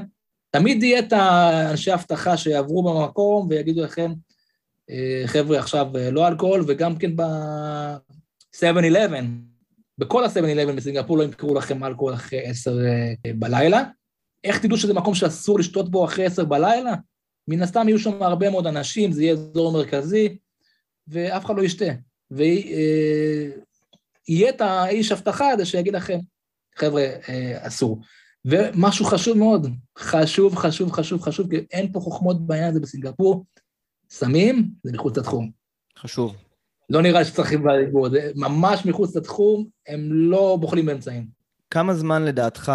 [0.49, 4.15] תמיד יהיה את האנשי אבטחה שיעברו במקום ויגידו לכם, אה,
[5.25, 8.63] חבר'ה, עכשיו לא אלכוהול, וגם כן ב-7-11,
[9.97, 12.77] בכל ה-7-11 בסינגפור לא ימכרו לכם אלכוהול אחרי עשר
[13.35, 13.83] בלילה.
[14.43, 16.93] איך תדעו שזה מקום שאסור לשתות בו אחרי עשר בלילה?
[17.47, 20.37] מן הסתם יהיו שם הרבה מאוד אנשים, זה יהיה אזור מרכזי,
[21.07, 21.85] ואף אחד לא ישתה.
[22.31, 23.53] ויהיה
[24.29, 26.19] אה, את האיש אבטחה הזה שיגיד לכם,
[26.77, 28.01] חבר'ה, אה, אסור.
[28.45, 29.67] ומשהו חשוב מאוד,
[29.97, 33.45] חשוב, חשוב, חשוב, חשוב, כי אין פה חוכמות בעניין הזה בסינגפור,
[34.13, 35.51] סמים זה מחוץ לתחום.
[35.99, 36.35] חשוב.
[36.89, 41.27] לא נראה שצריכים בדיבור, זה ממש מחוץ לתחום, הם לא בוחלים באמצעים.
[41.69, 42.71] כמה זמן לדעתך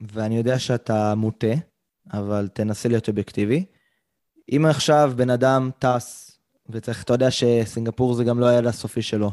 [0.00, 1.54] ואני יודע שאתה מוטה,
[2.12, 3.64] אבל תנסה להיות אובייקטיבי.
[4.56, 6.38] אם עכשיו בן אדם טס,
[6.70, 9.30] וצריך, אתה יודע שסינגפור זה גם לא היעד הסופי שלו,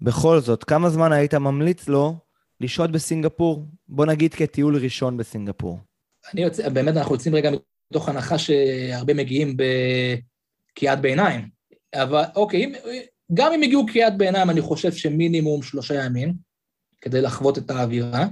[0.00, 2.14] בכל זאת, כמה זמן היית ממליץ לו
[2.60, 3.66] לשהות בסינגפור?
[3.88, 5.78] בוא נגיד כטיול ראשון בסינגפור.
[6.34, 7.50] אני יוצא, באמת אנחנו יוצאים רגע
[7.90, 9.56] מתוך הנחה שהרבה מגיעים
[10.76, 11.48] בקריאת ביניים.
[11.94, 12.72] אבל אוקיי,
[13.34, 16.34] גם אם הגיעו קריאת ביניים, אני חושב שמינימום שלושה ימים,
[17.00, 18.26] כדי לחוות את האווירה.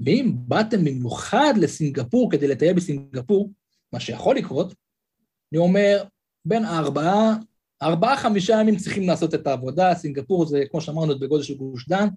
[0.00, 3.50] ואם באתם במיוחד לסינגפור כדי לטייל בסינגפור,
[3.92, 4.74] מה שיכול לקרות,
[5.52, 6.04] אני אומר,
[6.44, 7.36] בין ארבעה,
[7.82, 12.08] ארבעה, חמישה ימים צריכים לעשות את העבודה, סינגפור זה, כמו שאמרנו, בגודל של גוש דן,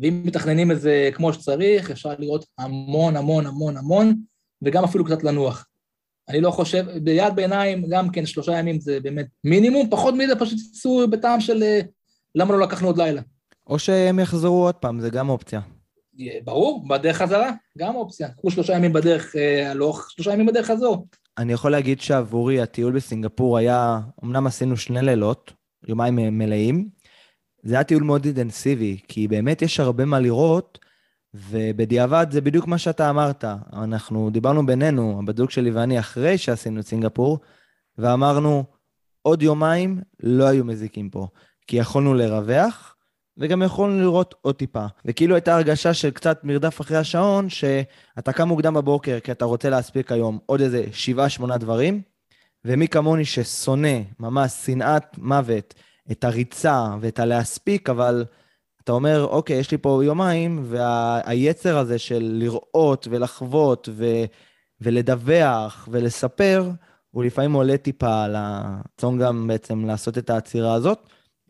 [0.00, 4.14] ואם מתכננים את זה כמו שצריך, אפשר לראות המון, המון, המון, המון,
[4.62, 5.66] וגם אפילו קצת לנוח.
[6.28, 10.58] אני לא חושב, ביד ביניים, גם כן שלושה ימים זה באמת מינימום, פחות מזה פשוט
[10.58, 11.80] תצאו בטעם של אה,
[12.34, 13.22] למה לא לקחנו עוד לילה.
[13.66, 15.60] או שהם יחזרו עוד פעם, זה גם אופציה.
[16.44, 18.28] ברור, בדרך חזרה, גם אופציה.
[18.28, 21.06] קחו שלושה ימים בדרך אה, הלוך, שלושה ימים בדרך חזור.
[21.38, 25.52] אני יכול להגיד שעבורי הטיול בסינגפור היה, אמנם עשינו שני לילות,
[25.88, 26.88] יומיים מלאים,
[27.62, 30.78] זה היה טיול מאוד אינטנסיבי, כי באמת יש הרבה מה לראות,
[31.36, 33.44] ובדיעבד זה בדיוק מה שאתה אמרת.
[33.72, 37.38] אנחנו דיברנו בינינו, הבת זוג שלי ואני, אחרי שעשינו את סינגפור,
[37.98, 38.64] ואמרנו,
[39.22, 41.26] עוד יומיים לא היו מזיקים פה,
[41.66, 42.96] כי יכולנו לרווח,
[43.38, 44.86] וגם יכולנו לראות עוד טיפה.
[45.04, 49.70] וכאילו הייתה הרגשה של קצת מרדף אחרי השעון, שאתה קם מוקדם בבוקר כי אתה רוצה
[49.70, 52.02] להספיק היום עוד איזה שבעה, שמונה דברים,
[52.64, 55.74] ומי כמוני ששונא, ממש שנאת מוות,
[56.10, 58.24] את הריצה ואת הלהספיק, אבל
[58.86, 64.24] אתה אומר, אוקיי, יש לי פה יומיים, והיצר וה- הזה של לראות ולחוות ו-
[64.80, 66.70] ולדווח ולספר,
[67.10, 70.98] הוא לפעמים עולה טיפה על הרצון גם בעצם לעשות את העצירה הזאת,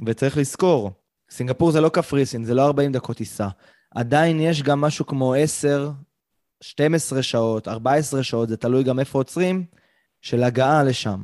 [0.07, 0.91] וצריך לזכור,
[1.31, 3.49] סינגפור זה לא קפריסין, זה לא 40 דקות טיסה.
[3.95, 5.91] עדיין יש גם משהו כמו 10,
[6.61, 9.65] 12 שעות, 14 שעות, זה תלוי גם איפה עוצרים,
[10.21, 11.21] של הגעה לשם.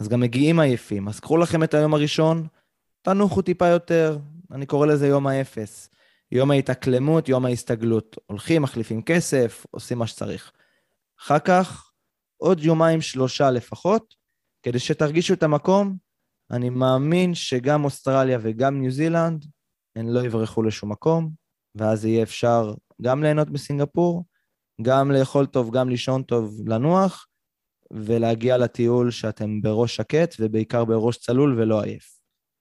[0.00, 1.08] אז גם מגיעים עייפים.
[1.08, 2.46] אז קחו לכם את היום הראשון,
[3.02, 4.18] תנוחו טיפה יותר,
[4.52, 5.90] אני קורא לזה יום האפס.
[6.32, 8.16] יום ההתאקלמות, יום ההסתגלות.
[8.26, 10.52] הולכים, מחליפים כסף, עושים מה שצריך.
[11.20, 11.90] אחר כך,
[12.36, 14.14] עוד יומיים שלושה לפחות,
[14.62, 15.96] כדי שתרגישו את המקום,
[16.50, 19.44] אני מאמין שגם אוסטרליה וגם ניו זילנד,
[19.96, 21.30] הן לא יברחו לשום מקום,
[21.74, 24.24] ואז יהיה אפשר גם ליהנות בסינגפור,
[24.82, 27.26] גם לאכול טוב, גם לישון טוב, לנוח,
[27.90, 32.15] ולהגיע לטיול שאתם בראש שקט, ובעיקר בראש צלול ולא עייף.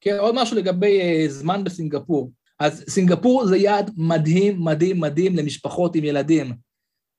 [0.05, 2.31] כן, עוד משהו לגבי uh, זמן בסינגפור.
[2.59, 6.53] אז סינגפור זה יעד מדהים, מדהים, מדהים למשפחות עם ילדים.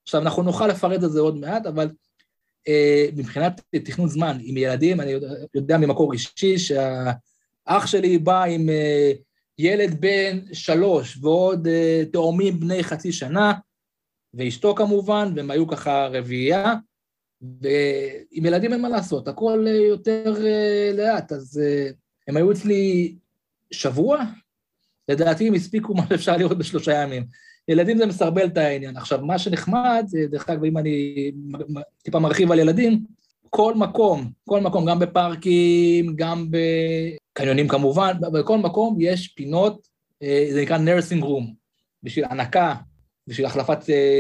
[0.03, 1.91] עכשיו, אנחנו נוכל לפרט את זה עוד מעט, אבל
[2.69, 8.69] אה, מבחינת תכנון זמן עם ילדים, אני יודע, יודע ממקור אישי שהאח שלי בא עם
[8.69, 9.13] אה,
[9.59, 13.53] ילד בן שלוש ועוד אה, תאומים בני חצי שנה,
[14.35, 16.75] ואשתו כמובן, והם היו ככה רביעייה,
[17.41, 21.91] ועם ילדים אין מה לעשות, הכל אה, יותר אה, לאט, אז אה,
[22.29, 23.15] הם היו אצלי
[23.71, 24.25] שבוע,
[25.09, 27.27] לדעתי הם הספיקו מה שאפשר לראות בשלושה ימים.
[27.69, 28.97] ילדים זה מסרבל את העניין.
[28.97, 31.31] עכשיו, מה שנחמד, דרך אגב, אם אני
[32.03, 33.05] טיפה מרחיב על ילדים,
[33.51, 39.89] כל מקום, כל מקום, גם בפארקים, גם בקניונים כמובן, בכל מקום יש פינות,
[40.23, 41.45] זה נקרא nursing room,
[42.03, 42.75] בשביל הנקה,
[43.27, 43.79] בשביל החלפת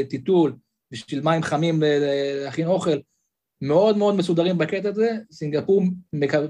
[0.08, 0.56] טיטול,
[0.90, 1.82] בשביל מים חמים
[2.44, 2.96] להכין אוכל,
[3.62, 5.82] מאוד מאוד מסודרים בקטע הזה, סינגפור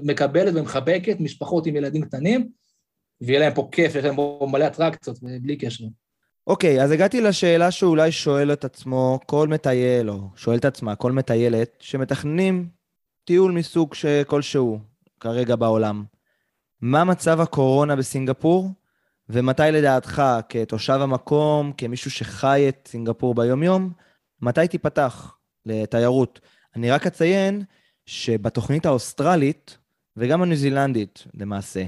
[0.03, 2.49] מקבלת ומחבקת משפחות עם ילדים קטנים,
[3.21, 5.85] ויהיה להם פה כיף, יש להם פה מלא אטרקציות, בלי קשר.
[6.47, 10.95] אוקיי, okay, אז הגעתי לשאלה שאולי שואל את עצמו כל מטייל, או שואל את עצמה
[10.95, 12.69] כל מטיילת, שמתכננים
[13.25, 13.93] טיול מסוג
[14.27, 14.79] כלשהו
[15.19, 16.03] כרגע בעולם.
[16.81, 18.69] מה מצב הקורונה בסינגפור,
[19.29, 23.91] ומתי לדעתך, כתושב המקום, כמישהו שחי את סינגפור ביומיום,
[24.41, 25.35] מתי תיפתח
[25.65, 26.39] לתיירות?
[26.75, 27.63] אני רק אציין
[28.05, 29.77] שבתוכנית האוסטרלית,
[30.17, 31.85] וגם הניו זילנדית למעשה,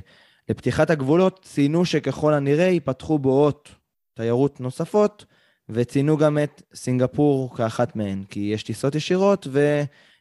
[0.50, 3.70] לפתיחת הגבולות ציינו שככל הנראה ייפתחו בועות
[4.14, 5.26] תיירות נוספות,
[5.70, 9.48] וציינו גם את סינגפור כאחת מהן, כי יש טיסות ישירות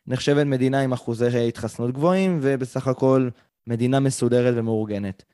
[0.07, 3.29] ונחשבת מדינה עם אחוזי התחסנות גבוהים, ובסך הכל
[3.67, 5.25] מדינה מסודרת ומאורגנת.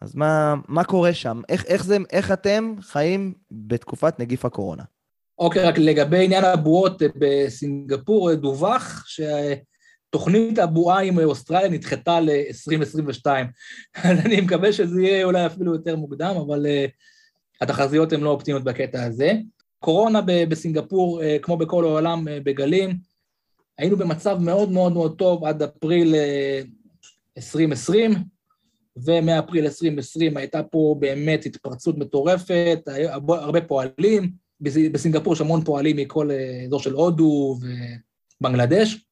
[0.00, 1.40] אז מה, מה קורה שם?
[1.48, 4.82] איך, איך, זה, איך אתם חיים בתקופת נגיף הקורונה?
[5.38, 13.26] אוקיי, רק לגבי עניין הבועות בסינגפור, דווח שתוכנית הבועה עם אוסטרליה נדחתה ל-2022.
[14.04, 16.90] אני מקווה שזה יהיה אולי אפילו יותר מוקדם, אבל uh,
[17.60, 19.32] התחזיות הן לא אופטימיות בקטע הזה.
[19.78, 22.96] קורונה בסינגפור, uh, כמו בכל העולם, uh, בגלים,
[23.78, 26.14] היינו במצב מאוד מאוד מאוד טוב עד אפריל
[27.36, 28.14] 2020,
[28.96, 32.78] ומאפריל 2020 הייתה פה באמת התפרצות מטורפת,
[33.28, 37.58] הרבה פועלים, בסינגפור יש המון פועלים מכל אה, אזור של הודו
[38.40, 39.06] ובנגלדש,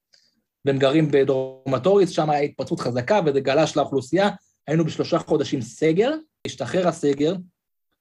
[0.65, 4.31] והם גרים בדרומטוריס, שם הייתה התפרצות חזקה וזה גלש לאוכלוסייה.
[4.67, 6.11] היינו בשלושה חודשים סגר,
[6.47, 7.35] השתחרר הסגר,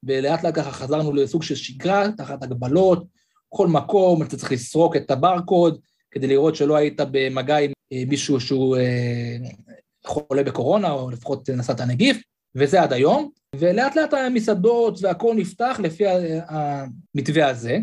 [0.03, 3.03] ולאט לאט ככה חזרנו לסוג של שגרה, תחת הגבלות,
[3.49, 5.79] כל מקום, אתה צריך לסרוק את הברקוד,
[6.11, 9.37] כדי לראות שלא היית במגע עם אה, מישהו שהוא אה,
[10.05, 12.17] חולה בקורונה, או לפחות נשאת הנגיף.
[12.55, 16.03] וזה עד היום, ולאט לאט המסעדות והכל נפתח לפי
[16.47, 17.79] המתווה הזה.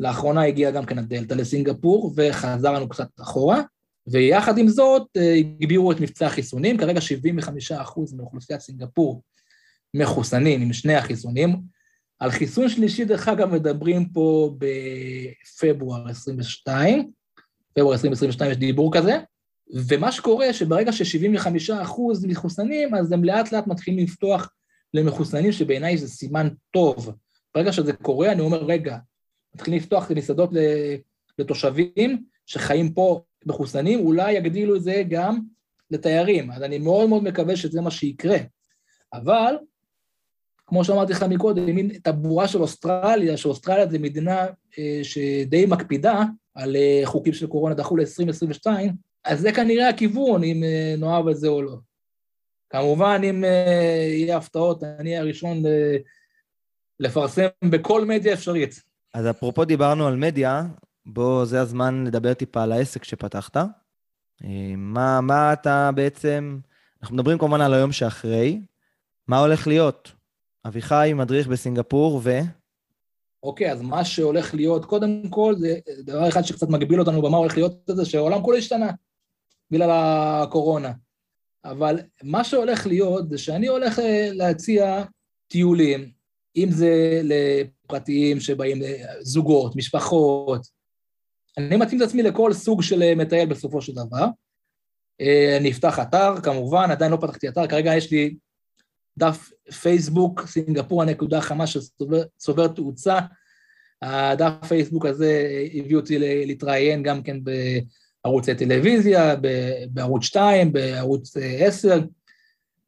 [0.00, 3.62] לאחרונה הגיע גם כן הדלתא לסינגפור, וחזרנו קצת אחורה,
[4.06, 5.06] ויחד עם זאת
[5.60, 7.00] הגבירו את מבצע החיסונים, כרגע
[7.70, 9.22] 75% מאוכלוסיית סינגפור
[9.94, 11.60] מחוסנים עם שני החיסונים.
[12.18, 17.10] על חיסון שלישי, דרך אגב, מדברים פה בפברואר 22,
[17.74, 19.18] פברואר 2022 יש דיבור כזה,
[19.74, 24.52] ומה שקורה, שברגע ש-75% מחוסנים, אז הם לאט לאט מתחילים לפתוח
[24.94, 27.12] למחוסנים, שבעיניי זה סימן טוב.
[27.54, 28.98] ברגע שזה קורה, אני אומר, רגע,
[29.54, 30.50] מתחילים לפתוח מסעדות
[31.38, 35.40] לתושבים שחיים פה מחוסנים, אולי יגדילו את זה גם
[35.90, 36.50] לתיירים.
[36.50, 38.38] אז אני מאוד מאוד מקווה שזה מה שיקרה.
[39.12, 39.54] אבל,
[40.66, 44.46] כמו שאמרתי לך מקודם, מין טבורה של אוסטרליה, שאוסטרליה זה מדינה
[44.78, 48.66] אה, שדי מקפידה על אה, חוקים של קורונה דחו ל-2022,
[49.24, 51.76] אז זה כנראה הכיוון, אם אה, נאהב את זה או לא.
[52.70, 55.62] כמובן, אם אה, יהיה הפתעות, אני הראשון
[57.00, 58.82] לפרסם בכל מדיה אפשרית.
[59.14, 60.62] אז אפרופו דיברנו על מדיה,
[61.06, 63.56] בוא, זה הזמן לדבר טיפה על העסק שפתחת.
[63.56, 66.58] אה, מה, מה אתה בעצם,
[67.02, 68.60] אנחנו מדברים כמובן על היום שאחרי,
[69.28, 70.12] מה הולך להיות?
[70.66, 72.40] אביחי מדריך בסינגפור ו...
[73.42, 77.56] אוקיי, אז מה שהולך להיות, קודם כל, זה דבר אחד שקצת מגביל אותנו במה הולך
[77.56, 78.90] להיות, זה שהעולם כולו השתנה.
[79.70, 80.92] בגלל הקורונה.
[81.64, 85.04] אבל מה שהולך להיות זה שאני הולך אה, להציע
[85.48, 86.10] טיולים,
[86.56, 88.82] אם זה לפרטיים שבאים
[89.20, 90.66] זוגות, משפחות.
[91.58, 94.26] אני מתאים את עצמי לכל סוג של אה, מטייל בסופו של דבר.
[95.20, 98.34] אה, אני אפתח אתר, כמובן, עדיין לא פתחתי אתר, כרגע יש לי
[99.18, 99.50] דף
[99.82, 103.18] פייסבוק, סינגפור הנקודה חמה שצובר תאוצה.
[104.02, 107.36] הדף פייסבוק הזה הביא אותי להתראיין גם כן
[108.24, 109.34] ערוצי טלוויזיה,
[109.90, 111.90] בערוץ 2, בערוץ 10.
[111.90, 111.98] אה,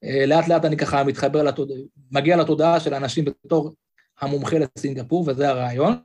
[0.05, 1.70] אה, לאט לאט אני ככה מתחבר, לתוד...
[2.11, 3.74] מגיע לתודעה של האנשים בתור
[4.20, 5.97] המומחה לסינגפור, וזה הרעיון,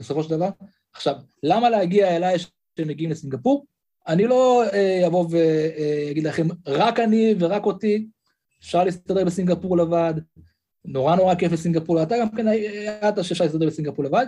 [0.00, 0.48] בסופו של דבר.
[0.94, 2.36] עכשיו, למה להגיע אליי
[2.76, 3.66] כשמגיעים לסינגפור?
[4.08, 8.06] אני לא אה, אבוא ואגיד לכם, רק אני ורק אותי,
[8.60, 10.14] אפשר להסתדר בסינגפור לבד,
[10.84, 14.26] נורא נורא כיף לסינגפור, אתה גם כן ידעת שאפשר להסתדר בסינגפור לבד.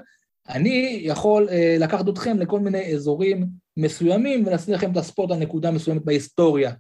[0.49, 5.71] אני יכול אה, לקחת אתכם לכל מיני אזורים מסוימים ולשים לכם את הספורט על נקודה
[5.71, 6.73] מסוימת בהיסטוריה,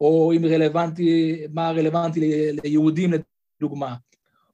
[0.00, 2.20] או אם רלוונטי, מה רלוונטי
[2.52, 3.12] ליהודים
[3.60, 3.94] לדוגמה,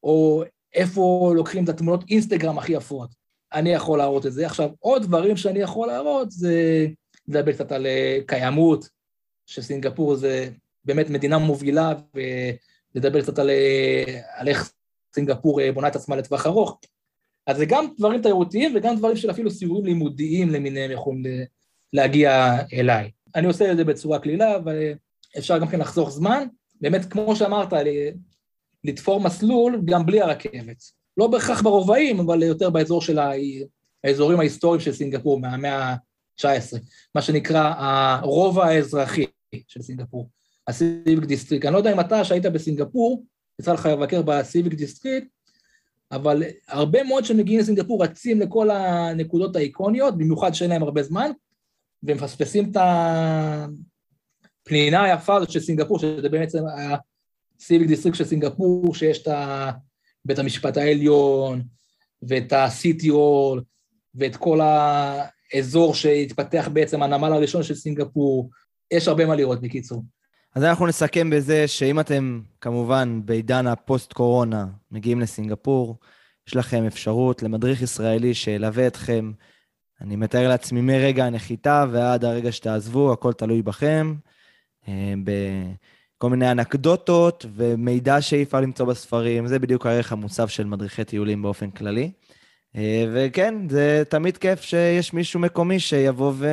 [0.03, 0.45] או
[0.75, 3.11] איפה לוקחים את התמונות אינסטגרם הכי יפות.
[3.53, 4.47] אני יכול להראות את זה.
[4.47, 6.87] עכשיו, עוד דברים שאני יכול להראות זה
[7.29, 8.89] לדבר קצת על אה, קיימות,
[9.47, 10.51] שסינגפור זה
[10.85, 11.93] באמת מדינה מובילה,
[12.95, 14.73] ולדבר קצת על, אה, על איך
[15.15, 16.79] סינגפור אה, בונה את עצמה לטווח ארוך.
[17.49, 21.23] אז זה גם דברים תיירותיים וגם דברים של אפילו סיורים לימודיים למיניהם יכולים
[21.93, 23.11] להגיע אליי.
[23.35, 24.77] אני עושה את זה בצורה קלילה, אבל
[25.39, 26.47] אפשר גם כן לחסוך זמן.
[26.81, 27.73] באמת, כמו שאמרת,
[28.85, 30.83] לתפור מסלול גם בלי הרכבת.
[31.17, 33.19] לא בהכרח ברובעים, אבל יותר באזור של
[34.05, 36.79] האזורים ההיסטוריים של סינגפור, מהמאה ה-19,
[37.15, 39.27] מה שנקרא הרובע האזרחי
[39.69, 40.29] של סינגפור,
[40.69, 41.65] ה Civic District.
[41.65, 43.25] אני לא יודע אם אתה, שהיית בסינגפור,
[43.61, 45.25] יצא לך לבקר ב Civic District,
[46.13, 51.31] אבל הרבה מאוד שמגיעים לסינגפור רצים לכל הנקודות האיקוניות, במיוחד שאין להם הרבה זמן,
[52.03, 52.77] ומפספסים את
[54.67, 56.63] הפנינה היפה הזאת של סינגפור, שזה בעצם
[57.59, 59.29] ה Civic District של סינגפור, שיש את
[60.25, 61.63] בית המשפט העליון,
[62.23, 63.63] ואת ה City Hall,
[64.15, 68.51] ואת כל האזור שהתפתח בעצם הנמל הראשון של סינגפור.
[68.91, 70.03] יש הרבה מה לראות, בקיצור.
[70.59, 75.97] אז אנחנו נסכם בזה שאם אתם, כמובן, בעידן הפוסט-קורונה, מגיעים לסינגפור,
[76.49, 79.33] יש לכם אפשרות למדריך ישראלי שילווה אתכם.
[80.01, 84.15] אני מתאר לעצמי מרגע הנחיתה ועד הרגע שתעזבו, הכל תלוי בכם.
[84.89, 91.05] אה, בכל מיני אנקדוטות ומידע שאי אפשר למצוא בספרים, זה בדיוק הערך המוסף של מדריכי
[91.05, 92.11] טיולים באופן כללי.
[92.77, 96.49] אה, וכן, זה תמיד כיף שיש מישהו מקומי שיבוא ו...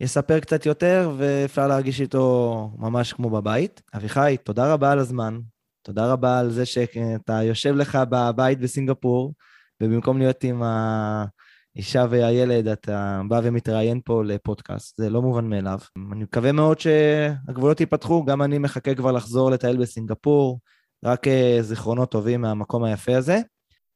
[0.00, 3.82] יספר קצת יותר, ואפשר להרגיש איתו ממש כמו בבית.
[3.96, 5.38] אביחי, תודה רבה על הזמן.
[5.82, 9.34] תודה רבה על זה שאתה יושב לך בבית בסינגפור,
[9.82, 14.96] ובמקום להיות עם האישה והילד, אתה בא ומתראיין פה לפודקאסט.
[14.96, 15.78] זה לא מובן מאליו.
[16.12, 20.60] אני מקווה מאוד שהגבולות ייפתחו, גם אני מחכה כבר לחזור לטייל בסינגפור,
[21.04, 23.38] רק אה, זיכרונות טובים מהמקום היפה הזה.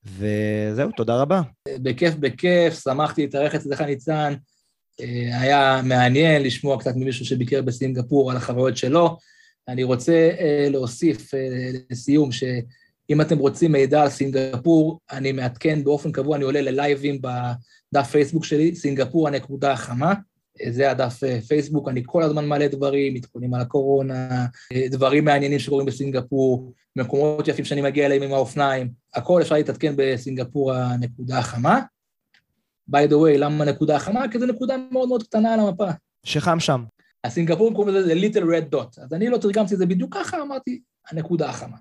[0.05, 1.43] וזהו, תודה רבה.
[1.83, 4.35] בכיף, בכיף, שמחתי להתארח אצלך, ניצן.
[5.01, 9.17] אה, היה מעניין לשמוע קצת ממישהו שביקר בסינגפור על החוויות שלו.
[9.69, 16.13] אני רוצה אה, להוסיף אה, לסיום, שאם אתם רוצים מידע על סינגפור, אני מעדכן באופן
[16.13, 20.15] קבוע, אני עולה ללייבים בדף פייסבוק שלי, סינגפור הנקודה החמה.
[20.69, 24.47] זה הדף פייסבוק, אני כל הזמן מעלה דברים, מתכונים על הקורונה,
[24.91, 30.73] דברים מעניינים שקורים בסינגפור, מקומות יפים שאני מגיע אליהם עם האופניים, הכל אפשר להתעדכן בסינגפור
[30.73, 31.81] הנקודה החמה.
[32.91, 34.29] By the way, למה נקודה חמה?
[34.29, 35.89] כי זו נקודה מאוד מאוד קטנה על המפה.
[36.25, 36.85] שחם שם.
[37.25, 39.03] הסינגפורים קוראים לזה little red dot.
[39.03, 40.81] אז אני לא תרגמתי את זה בדיוק ככה, אמרתי,
[41.11, 41.77] הנקודה החמה.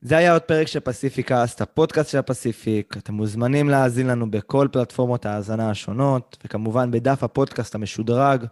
[0.00, 2.96] זה היה עוד פרק של פסיפיקאסט, הפודקאסט של הפסיפיק.
[2.96, 8.44] אתם מוזמנים להאזין לנו בכל פלטפורמות ההאזנה השונות, וכמובן בדף הפודקאסט המשודרג,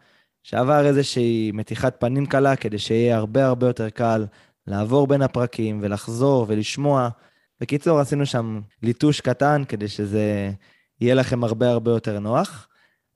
[0.43, 4.27] שעבר איזושהי מתיחת פנים קלה, כדי שיהיה הרבה הרבה יותר קל
[4.67, 7.09] לעבור בין הפרקים ולחזור ולשמוע.
[7.61, 10.51] בקיצור, עשינו שם ליטוש קטן כדי שזה
[11.01, 12.69] יהיה לכם הרבה הרבה יותר נוח.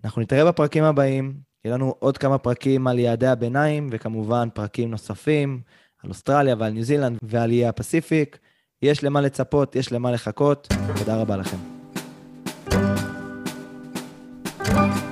[0.04, 5.60] אנחנו נתראה בפרקים הבאים, יהיה לנו עוד כמה פרקים על יעדי הביניים, וכמובן פרקים נוספים
[6.02, 8.38] על אוסטרליה ועל ניו זילנד ועל איי הפסיפיק.
[8.82, 10.68] יש למה לצפות, יש למה לחכות.
[10.98, 11.56] תודה רבה לכם.
[14.64, 15.03] thank you